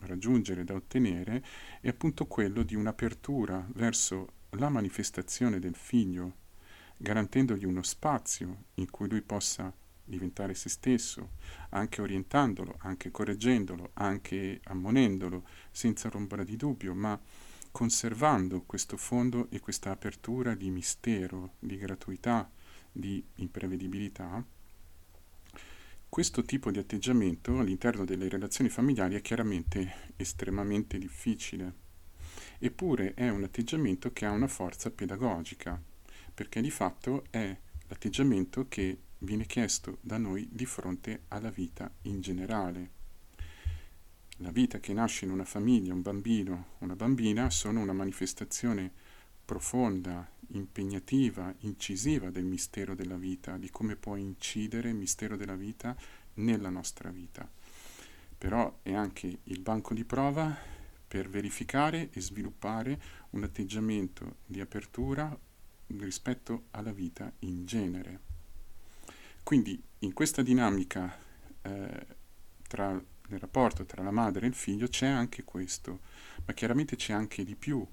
raggiungere, 0.00 0.64
da 0.64 0.74
ottenere, 0.74 1.44
è 1.80 1.88
appunto 1.88 2.26
quello 2.26 2.62
di 2.62 2.74
un'apertura 2.74 3.66
verso 3.74 4.40
la 4.50 4.68
manifestazione 4.68 5.58
del 5.58 5.74
figlio, 5.74 6.40
garantendogli 6.96 7.64
uno 7.64 7.82
spazio 7.82 8.64
in 8.74 8.90
cui 8.90 9.08
lui 9.08 9.22
possa 9.22 9.72
diventare 10.04 10.54
se 10.54 10.68
stesso, 10.68 11.32
anche 11.70 12.00
orientandolo, 12.00 12.76
anche 12.80 13.10
correggendolo, 13.10 13.90
anche 13.94 14.60
ammonendolo, 14.64 15.46
senza 15.70 16.10
ombra 16.12 16.44
di 16.44 16.56
dubbio, 16.56 16.94
ma 16.94 17.18
conservando 17.70 18.62
questo 18.62 18.96
fondo 18.96 19.48
e 19.50 19.60
questa 19.60 19.90
apertura 19.90 20.54
di 20.54 20.70
mistero, 20.70 21.54
di 21.58 21.76
gratuità, 21.76 22.50
di 22.90 23.24
imprevedibilità 23.36 24.44
questo 26.12 26.44
tipo 26.44 26.70
di 26.70 26.78
atteggiamento 26.78 27.58
all'interno 27.58 28.04
delle 28.04 28.28
relazioni 28.28 28.68
familiari 28.68 29.14
è 29.14 29.22
chiaramente 29.22 30.10
estremamente 30.16 30.98
difficile, 30.98 31.72
eppure 32.58 33.14
è 33.14 33.30
un 33.30 33.44
atteggiamento 33.44 34.12
che 34.12 34.26
ha 34.26 34.30
una 34.30 34.46
forza 34.46 34.90
pedagogica, 34.90 35.80
perché 36.34 36.60
di 36.60 36.70
fatto 36.70 37.24
è 37.30 37.56
l'atteggiamento 37.86 38.68
che 38.68 38.98
viene 39.22 39.46
chiesto 39.46 39.98
da 40.00 40.18
noi 40.18 40.48
di 40.50 40.66
fronte 40.66 41.22
alla 41.28 41.50
vita 41.50 41.90
in 42.02 42.20
generale. 42.20 43.00
La 44.38 44.50
vita 44.50 44.80
che 44.80 44.92
nasce 44.92 45.24
in 45.24 45.30
una 45.30 45.44
famiglia, 45.44 45.94
un 45.94 46.02
bambino, 46.02 46.66
una 46.78 46.96
bambina, 46.96 47.48
sono 47.50 47.80
una 47.80 47.92
manifestazione 47.92 48.90
profonda, 49.44 50.28
impegnativa, 50.48 51.54
incisiva 51.60 52.30
del 52.30 52.44
mistero 52.44 52.94
della 52.94 53.16
vita, 53.16 53.56
di 53.56 53.70
come 53.70 53.96
può 53.96 54.16
incidere 54.16 54.88
il 54.88 54.96
mistero 54.96 55.36
della 55.36 55.56
vita 55.56 55.96
nella 56.34 56.70
nostra 56.70 57.10
vita. 57.10 57.48
Però 58.38 58.80
è 58.82 58.92
anche 58.92 59.38
il 59.44 59.60
banco 59.60 59.94
di 59.94 60.04
prova 60.04 60.56
per 61.06 61.28
verificare 61.28 62.08
e 62.10 62.20
sviluppare 62.20 63.00
un 63.30 63.44
atteggiamento 63.44 64.36
di 64.46 64.60
apertura 64.60 65.38
rispetto 65.98 66.64
alla 66.70 66.92
vita 66.92 67.30
in 67.40 67.66
genere. 67.66 68.31
Quindi 69.42 69.82
in 70.00 70.12
questa 70.12 70.42
dinamica 70.42 71.18
eh, 71.62 72.06
tra, 72.66 72.90
nel 72.90 73.40
rapporto 73.40 73.84
tra 73.84 74.02
la 74.02 74.10
madre 74.10 74.46
e 74.46 74.48
il 74.48 74.54
figlio 74.54 74.86
c'è 74.86 75.06
anche 75.06 75.44
questo, 75.44 76.00
ma 76.44 76.54
chiaramente 76.54 76.96
c'è 76.96 77.12
anche 77.12 77.44
di 77.44 77.54
più, 77.54 77.86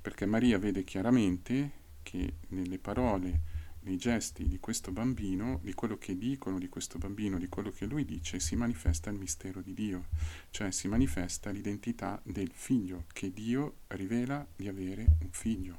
perché 0.00 0.26
Maria 0.26 0.58
vede 0.58 0.84
chiaramente 0.84 1.82
che 2.02 2.34
nelle 2.48 2.78
parole, 2.78 3.52
nei 3.80 3.96
gesti 3.96 4.46
di 4.46 4.60
questo 4.60 4.92
bambino, 4.92 5.58
di 5.62 5.74
quello 5.74 5.98
che 5.98 6.16
dicono 6.16 6.58
di 6.58 6.68
questo 6.68 6.98
bambino, 6.98 7.38
di 7.38 7.48
quello 7.48 7.70
che 7.70 7.86
lui 7.86 8.04
dice, 8.04 8.38
si 8.38 8.54
manifesta 8.54 9.10
il 9.10 9.18
mistero 9.18 9.60
di 9.60 9.74
Dio, 9.74 10.06
cioè 10.50 10.70
si 10.70 10.88
manifesta 10.88 11.50
l'identità 11.50 12.20
del 12.22 12.50
figlio, 12.52 13.04
che 13.12 13.32
Dio 13.32 13.78
rivela 13.88 14.46
di 14.54 14.68
avere 14.68 15.16
un 15.20 15.30
figlio. 15.30 15.78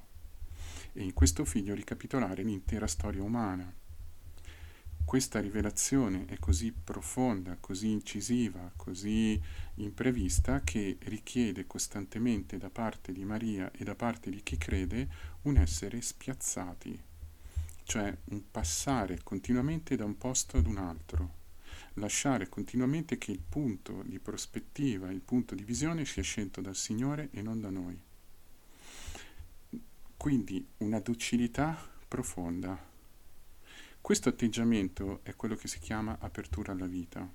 E 0.93 1.03
in 1.03 1.13
questo 1.13 1.45
figlio 1.45 1.73
ricapitolare 1.73 2.43
l'intera 2.43 2.87
storia 2.87 3.23
umana. 3.23 3.71
Questa 5.05 5.39
rivelazione 5.39 6.25
è 6.25 6.39
così 6.39 6.73
profonda, 6.73 7.57
così 7.59 7.91
incisiva, 7.91 8.71
così 8.75 9.39
imprevista 9.75 10.61
che 10.61 10.97
richiede 11.01 11.67
costantemente 11.67 12.57
da 12.57 12.71
parte 12.71 13.11
di 13.13 13.23
Maria 13.23 13.71
e 13.71 13.83
da 13.83 13.93
parte 13.93 14.31
di 14.31 14.41
chi 14.41 14.57
crede 14.57 15.07
un 15.43 15.57
essere 15.57 16.01
spiazzati, 16.01 16.99
cioè 17.83 18.17
un 18.25 18.49
passare 18.49 19.19
continuamente 19.23 19.95
da 19.95 20.05
un 20.05 20.17
posto 20.17 20.57
ad 20.57 20.65
un 20.65 20.77
altro, 20.77 21.33
lasciare 21.93 22.49
continuamente 22.49 23.19
che 23.19 23.31
il 23.31 23.43
punto 23.47 24.01
di 24.03 24.17
prospettiva, 24.17 25.11
il 25.11 25.21
punto 25.21 25.53
di 25.53 25.63
visione 25.63 26.03
sia 26.03 26.23
scelto 26.23 26.61
dal 26.61 26.75
Signore 26.75 27.29
e 27.31 27.43
non 27.43 27.61
da 27.61 27.69
noi. 27.69 28.01
Quindi 30.17 30.67
una 30.77 30.99
docilità 30.99 31.77
profonda 32.07 32.93
questo 34.05 34.29
atteggiamento 34.29 35.21
è 35.23 35.35
quello 35.35 35.55
che 35.55 35.67
si 35.67 35.79
chiama 35.79 36.17
apertura 36.19 36.73
alla 36.73 36.85
vita, 36.85 37.27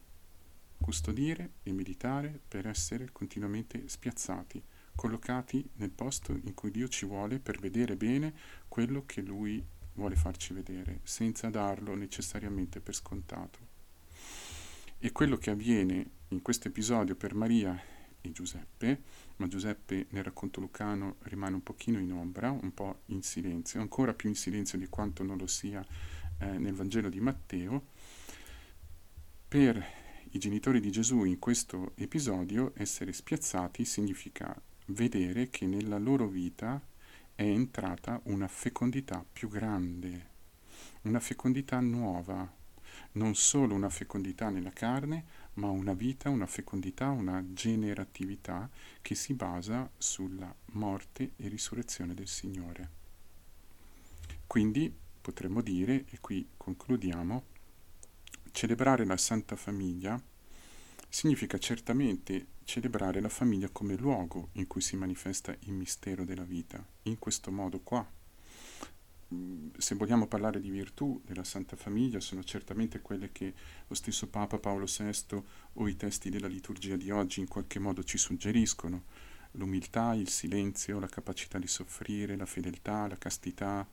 custodire 0.80 1.54
e 1.64 1.72
meditare 1.72 2.38
per 2.46 2.68
essere 2.68 3.08
continuamente 3.10 3.88
spiazzati, 3.88 4.62
collocati 4.94 5.68
nel 5.78 5.90
posto 5.90 6.30
in 6.30 6.54
cui 6.54 6.70
Dio 6.70 6.86
ci 6.86 7.06
vuole 7.06 7.40
per 7.40 7.58
vedere 7.58 7.96
bene 7.96 8.32
quello 8.68 9.02
che 9.04 9.20
Lui 9.20 9.60
vuole 9.94 10.14
farci 10.14 10.54
vedere, 10.54 11.00
senza 11.02 11.50
darlo 11.50 11.96
necessariamente 11.96 12.78
per 12.78 12.94
scontato. 12.94 13.58
E 14.98 15.10
quello 15.10 15.38
che 15.38 15.50
avviene 15.50 16.08
in 16.28 16.40
questo 16.40 16.68
episodio 16.68 17.16
per 17.16 17.34
Maria 17.34 17.82
e 18.20 18.30
Giuseppe, 18.30 19.02
ma 19.36 19.48
Giuseppe 19.48 20.06
nel 20.10 20.22
racconto 20.22 20.60
lucano 20.60 21.16
rimane 21.22 21.54
un 21.54 21.64
pochino 21.64 21.98
in 21.98 22.12
ombra, 22.12 22.52
un 22.52 22.72
po' 22.72 23.00
in 23.06 23.22
silenzio, 23.22 23.80
ancora 23.80 24.14
più 24.14 24.28
in 24.28 24.36
silenzio 24.36 24.78
di 24.78 24.86
quanto 24.86 25.24
non 25.24 25.36
lo 25.36 25.48
sia 25.48 25.84
eh, 26.40 26.58
nel 26.58 26.74
Vangelo 26.74 27.08
di 27.08 27.20
Matteo, 27.20 27.86
per 29.48 29.84
i 30.30 30.38
genitori 30.38 30.80
di 30.80 30.90
Gesù 30.90 31.24
in 31.24 31.38
questo 31.38 31.92
episodio 31.96 32.72
essere 32.76 33.12
spiazzati 33.12 33.84
significa 33.84 34.54
vedere 34.86 35.50
che 35.50 35.66
nella 35.66 35.98
loro 35.98 36.28
vita 36.28 36.80
è 37.34 37.42
entrata 37.42 38.20
una 38.24 38.48
fecondità 38.48 39.24
più 39.30 39.48
grande, 39.48 40.28
una 41.02 41.20
fecondità 41.20 41.80
nuova, 41.80 42.48
non 43.12 43.34
solo 43.34 43.74
una 43.74 43.88
fecondità 43.88 44.50
nella 44.50 44.70
carne, 44.70 45.24
ma 45.54 45.68
una 45.68 45.94
vita, 45.94 46.28
una 46.28 46.46
fecondità, 46.46 47.08
una 47.08 47.42
generatività 47.52 48.68
che 49.02 49.14
si 49.14 49.34
basa 49.34 49.90
sulla 49.96 50.54
morte 50.72 51.32
e 51.36 51.48
risurrezione 51.48 52.14
del 52.14 52.28
Signore. 52.28 52.90
Quindi 54.46 54.94
potremmo 55.20 55.60
dire, 55.60 56.04
e 56.10 56.18
qui 56.20 56.48
concludiamo, 56.56 57.44
celebrare 58.52 59.04
la 59.04 59.16
Santa 59.16 59.56
Famiglia 59.56 60.20
significa 61.08 61.58
certamente 61.58 62.46
celebrare 62.64 63.20
la 63.20 63.28
famiglia 63.28 63.68
come 63.70 63.96
luogo 63.96 64.50
in 64.52 64.66
cui 64.66 64.80
si 64.80 64.96
manifesta 64.96 65.54
il 65.60 65.72
mistero 65.72 66.24
della 66.24 66.44
vita, 66.44 66.84
in 67.02 67.18
questo 67.18 67.50
modo 67.50 67.80
qua. 67.80 68.08
Mm, 69.32 69.70
se 69.76 69.94
vogliamo 69.94 70.26
parlare 70.26 70.60
di 70.60 70.70
virtù 70.70 71.20
della 71.24 71.44
Santa 71.44 71.76
Famiglia, 71.76 72.20
sono 72.20 72.44
certamente 72.44 73.00
quelle 73.00 73.32
che 73.32 73.54
lo 73.86 73.94
stesso 73.94 74.28
Papa 74.28 74.58
Paolo 74.58 74.86
VI 74.86 75.42
o 75.74 75.88
i 75.88 75.96
testi 75.96 76.30
della 76.30 76.48
liturgia 76.48 76.96
di 76.96 77.10
oggi 77.10 77.40
in 77.40 77.48
qualche 77.48 77.78
modo 77.78 78.04
ci 78.04 78.18
suggeriscono. 78.18 79.04
L'umiltà, 79.52 80.14
il 80.14 80.28
silenzio, 80.28 81.00
la 81.00 81.08
capacità 81.08 81.58
di 81.58 81.66
soffrire, 81.66 82.36
la 82.36 82.46
fedeltà, 82.46 83.08
la 83.08 83.18
castità, 83.18 83.86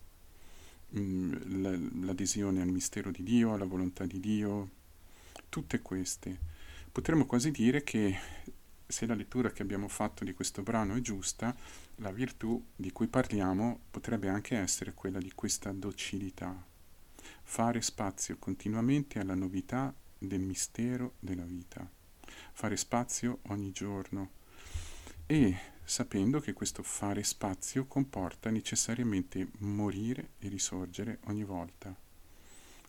l'adesione 0.89 2.61
al 2.61 2.69
mistero 2.69 3.11
di 3.11 3.23
Dio, 3.23 3.53
alla 3.53 3.65
volontà 3.65 4.05
di 4.05 4.19
Dio, 4.19 4.69
tutte 5.49 5.81
queste. 5.81 6.37
Potremmo 6.91 7.25
quasi 7.25 7.51
dire 7.51 7.83
che 7.83 8.17
se 8.85 9.05
la 9.05 9.13
lettura 9.13 9.51
che 9.51 9.61
abbiamo 9.61 9.87
fatto 9.87 10.23
di 10.23 10.33
questo 10.33 10.63
brano 10.63 10.95
è 10.95 11.01
giusta, 11.01 11.55
la 11.95 12.11
virtù 12.11 12.63
di 12.75 12.91
cui 12.91 13.07
parliamo 13.07 13.79
potrebbe 13.91 14.29
anche 14.29 14.55
essere 14.55 14.93
quella 14.93 15.19
di 15.19 15.31
questa 15.33 15.71
docilità, 15.71 16.65
fare 17.43 17.81
spazio 17.81 18.37
continuamente 18.37 19.19
alla 19.19 19.35
novità 19.35 19.93
del 20.17 20.39
mistero 20.39 21.15
della 21.19 21.43
vita, 21.43 21.89
fare 22.53 22.77
spazio 22.77 23.39
ogni 23.47 23.71
giorno. 23.71 24.31
E 25.25 25.57
sapendo 25.87 26.41
che 26.41 26.51
questo 26.51 26.83
fare 26.83 27.23
spazio 27.23 27.85
comporta 27.85 28.49
necessariamente 28.49 29.51
morire 29.59 30.31
e 30.37 30.49
risorgere 30.49 31.19
ogni 31.27 31.45
volta, 31.45 31.95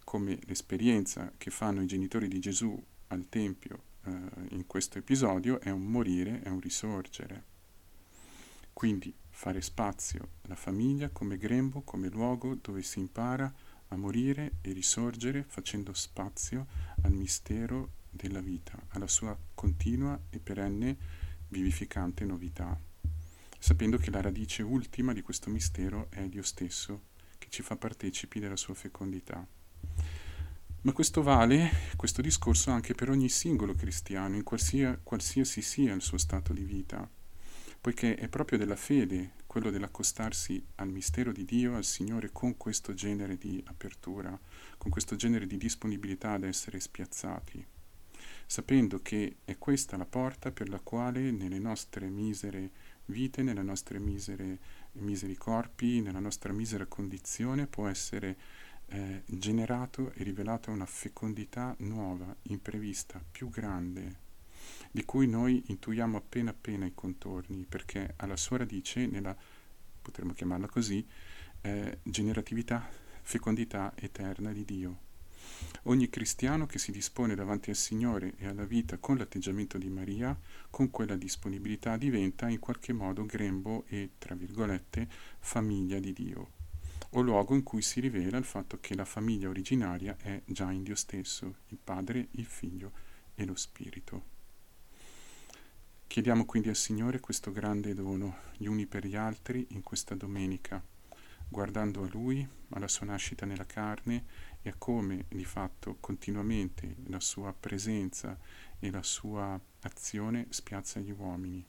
come 0.02 0.36
l'esperienza 0.46 1.32
che 1.38 1.52
fanno 1.52 1.80
i 1.80 1.86
genitori 1.86 2.26
di 2.26 2.40
Gesù 2.40 2.76
al 3.08 3.28
Tempio 3.28 3.82
eh, 4.02 4.10
in 4.48 4.66
questo 4.66 4.98
episodio 4.98 5.60
è 5.60 5.70
un 5.70 5.84
morire, 5.84 6.42
è 6.42 6.48
un 6.48 6.58
risorgere. 6.58 7.44
Quindi 8.72 9.14
fare 9.30 9.60
spazio 9.60 10.30
alla 10.42 10.56
famiglia 10.56 11.08
come 11.10 11.38
grembo, 11.38 11.82
come 11.82 12.08
luogo 12.08 12.56
dove 12.60 12.82
si 12.82 12.98
impara 12.98 13.54
a 13.90 13.96
morire 13.96 14.54
e 14.60 14.72
risorgere 14.72 15.44
facendo 15.46 15.94
spazio 15.94 16.66
al 17.02 17.12
mistero 17.12 17.90
della 18.10 18.40
vita, 18.40 18.76
alla 18.88 19.06
sua 19.06 19.38
continua 19.54 20.20
e 20.30 20.40
perenne 20.40 20.96
vivificante 21.46 22.24
novità, 22.24 22.78
sapendo 23.58 23.98
che 23.98 24.10
la 24.10 24.20
radice 24.20 24.62
ultima 24.62 25.12
di 25.12 25.22
questo 25.22 25.50
mistero 25.50 26.06
è 26.10 26.28
Dio 26.28 26.42
stesso, 26.42 27.02
che 27.38 27.48
ci 27.50 27.62
fa 27.62 27.76
partecipi 27.76 28.38
della 28.40 28.56
sua 28.56 28.74
fecondità. 28.74 29.46
Ma 30.82 30.92
questo 30.92 31.22
vale, 31.22 31.70
questo 31.96 32.22
discorso, 32.22 32.70
anche 32.70 32.94
per 32.94 33.10
ogni 33.10 33.28
singolo 33.28 33.74
cristiano, 33.74 34.36
in 34.36 34.44
qualsiasi, 34.44 35.00
qualsiasi 35.02 35.60
sia 35.60 35.92
il 35.92 36.02
suo 36.02 36.18
stato 36.18 36.52
di 36.52 36.62
vita, 36.62 37.08
poiché 37.80 38.14
è 38.14 38.28
proprio 38.28 38.58
della 38.58 38.76
fede 38.76 39.32
quello 39.46 39.70
dell'accostarsi 39.70 40.64
al 40.76 40.88
mistero 40.88 41.32
di 41.32 41.44
Dio, 41.44 41.74
al 41.74 41.84
Signore, 41.84 42.30
con 42.30 42.56
questo 42.56 42.94
genere 42.94 43.36
di 43.36 43.62
apertura, 43.66 44.38
con 44.78 44.90
questo 44.90 45.16
genere 45.16 45.46
di 45.46 45.56
disponibilità 45.56 46.32
ad 46.32 46.44
essere 46.44 46.78
spiazzati, 46.78 47.66
sapendo 48.46 49.00
che 49.02 49.38
è 49.44 49.58
questa 49.58 49.96
la 49.96 50.06
porta 50.06 50.52
per 50.52 50.68
la 50.68 50.80
quale 50.80 51.32
nelle 51.32 51.58
nostre 51.58 52.08
misere 52.08 52.70
vite, 53.08 53.42
nelle 53.42 53.62
nostre 53.62 53.98
misere, 53.98 54.58
miseri 54.92 55.36
corpi, 55.36 56.00
nella 56.00 56.20
nostra 56.20 56.52
misera 56.52 56.86
condizione 56.86 57.66
può 57.66 57.88
essere 57.88 58.36
eh, 58.86 59.22
generato 59.26 60.12
e 60.12 60.22
rivelata 60.22 60.70
una 60.70 60.86
fecondità 60.86 61.74
nuova, 61.80 62.34
imprevista, 62.42 63.22
più 63.30 63.48
grande, 63.48 64.26
di 64.90 65.04
cui 65.04 65.26
noi 65.26 65.62
intuiamo 65.66 66.16
appena 66.16 66.50
appena 66.50 66.86
i 66.86 66.94
contorni, 66.94 67.66
perché 67.68 68.14
alla 68.16 68.36
sua 68.36 68.58
radice, 68.58 69.06
nella, 69.06 69.36
potremmo 70.00 70.32
chiamarla 70.32 70.68
così, 70.68 71.06
eh, 71.60 71.98
generatività, 72.02 72.88
fecondità 73.22 73.92
eterna 73.96 74.52
di 74.52 74.64
Dio. 74.64 75.06
Ogni 75.84 76.10
cristiano 76.10 76.66
che 76.66 76.78
si 76.78 76.90
dispone 76.90 77.34
davanti 77.34 77.70
al 77.70 77.76
Signore 77.76 78.34
e 78.36 78.46
alla 78.46 78.64
vita 78.64 78.98
con 78.98 79.16
l'atteggiamento 79.16 79.78
di 79.78 79.88
Maria, 79.88 80.38
con 80.70 80.90
quella 80.90 81.16
disponibilità, 81.16 81.96
diventa 81.96 82.48
in 82.48 82.58
qualche 82.58 82.92
modo 82.92 83.24
grembo 83.24 83.84
e, 83.88 84.10
tra 84.18 84.34
virgolette, 84.34 85.08
famiglia 85.38 85.98
di 85.98 86.12
Dio, 86.12 86.50
o 87.10 87.20
luogo 87.20 87.54
in 87.54 87.62
cui 87.62 87.80
si 87.80 88.00
rivela 88.00 88.36
il 88.36 88.44
fatto 88.44 88.78
che 88.80 88.94
la 88.94 89.04
famiglia 89.04 89.48
originaria 89.48 90.16
è 90.18 90.42
già 90.44 90.70
in 90.70 90.82
Dio 90.82 90.94
stesso, 90.94 91.56
il 91.68 91.78
Padre, 91.82 92.28
il 92.32 92.44
Figlio 92.44 92.92
e 93.34 93.44
lo 93.46 93.54
Spirito. 93.54 94.36
Chiediamo 96.06 96.44
quindi 96.44 96.68
al 96.68 96.76
Signore 96.76 97.20
questo 97.20 97.52
grande 97.52 97.94
dono, 97.94 98.38
gli 98.56 98.66
uni 98.66 98.86
per 98.86 99.06
gli 99.06 99.16
altri, 99.16 99.66
in 99.70 99.82
questa 99.82 100.14
domenica, 100.14 100.82
guardando 101.48 102.02
a 102.02 102.08
Lui, 102.08 102.46
alla 102.70 102.88
sua 102.88 103.06
nascita 103.06 103.46
nella 103.46 103.66
carne 103.66 104.24
e 104.62 104.70
a 104.70 104.74
come 104.76 105.26
di 105.28 105.44
fatto 105.44 105.96
continuamente 106.00 106.96
la 107.06 107.20
sua 107.20 107.52
presenza 107.52 108.38
e 108.78 108.90
la 108.90 109.02
sua 109.02 109.58
azione 109.80 110.46
spiazza 110.50 111.00
gli 111.00 111.10
uomini. 111.10 111.64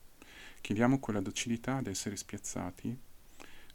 Chiediamo 0.62 1.00
quella 1.00 1.22
docilità 1.22 1.78
ad 1.78 1.88
essere 1.88 2.16
spiazzati, 2.16 2.98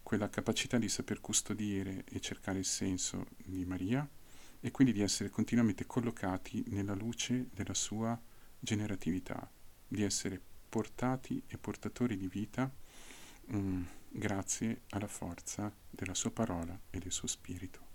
quella 0.02 0.28
capacità 0.28 0.78
di 0.78 0.88
saper 0.88 1.20
custodire 1.20 2.04
e 2.04 2.20
cercare 2.20 2.58
il 2.58 2.64
senso 2.64 3.26
di 3.36 3.64
Maria 3.64 4.06
e 4.60 4.70
quindi 4.70 4.92
di 4.92 5.00
essere 5.00 5.30
continuamente 5.30 5.86
collocati 5.86 6.64
nella 6.68 6.94
luce 6.94 7.48
della 7.52 7.74
sua 7.74 8.20
generatività, 8.58 9.50
di 9.86 10.02
essere 10.02 10.40
portati 10.68 11.42
e 11.46 11.58
portatori 11.58 12.16
di 12.16 12.28
vita 12.28 12.70
um, 13.48 13.86
grazie 14.08 14.82
alla 14.90 15.08
forza 15.08 15.72
della 15.90 16.14
sua 16.14 16.30
parola 16.30 16.78
e 16.90 16.98
del 16.98 17.12
suo 17.12 17.28
spirito. 17.28 17.93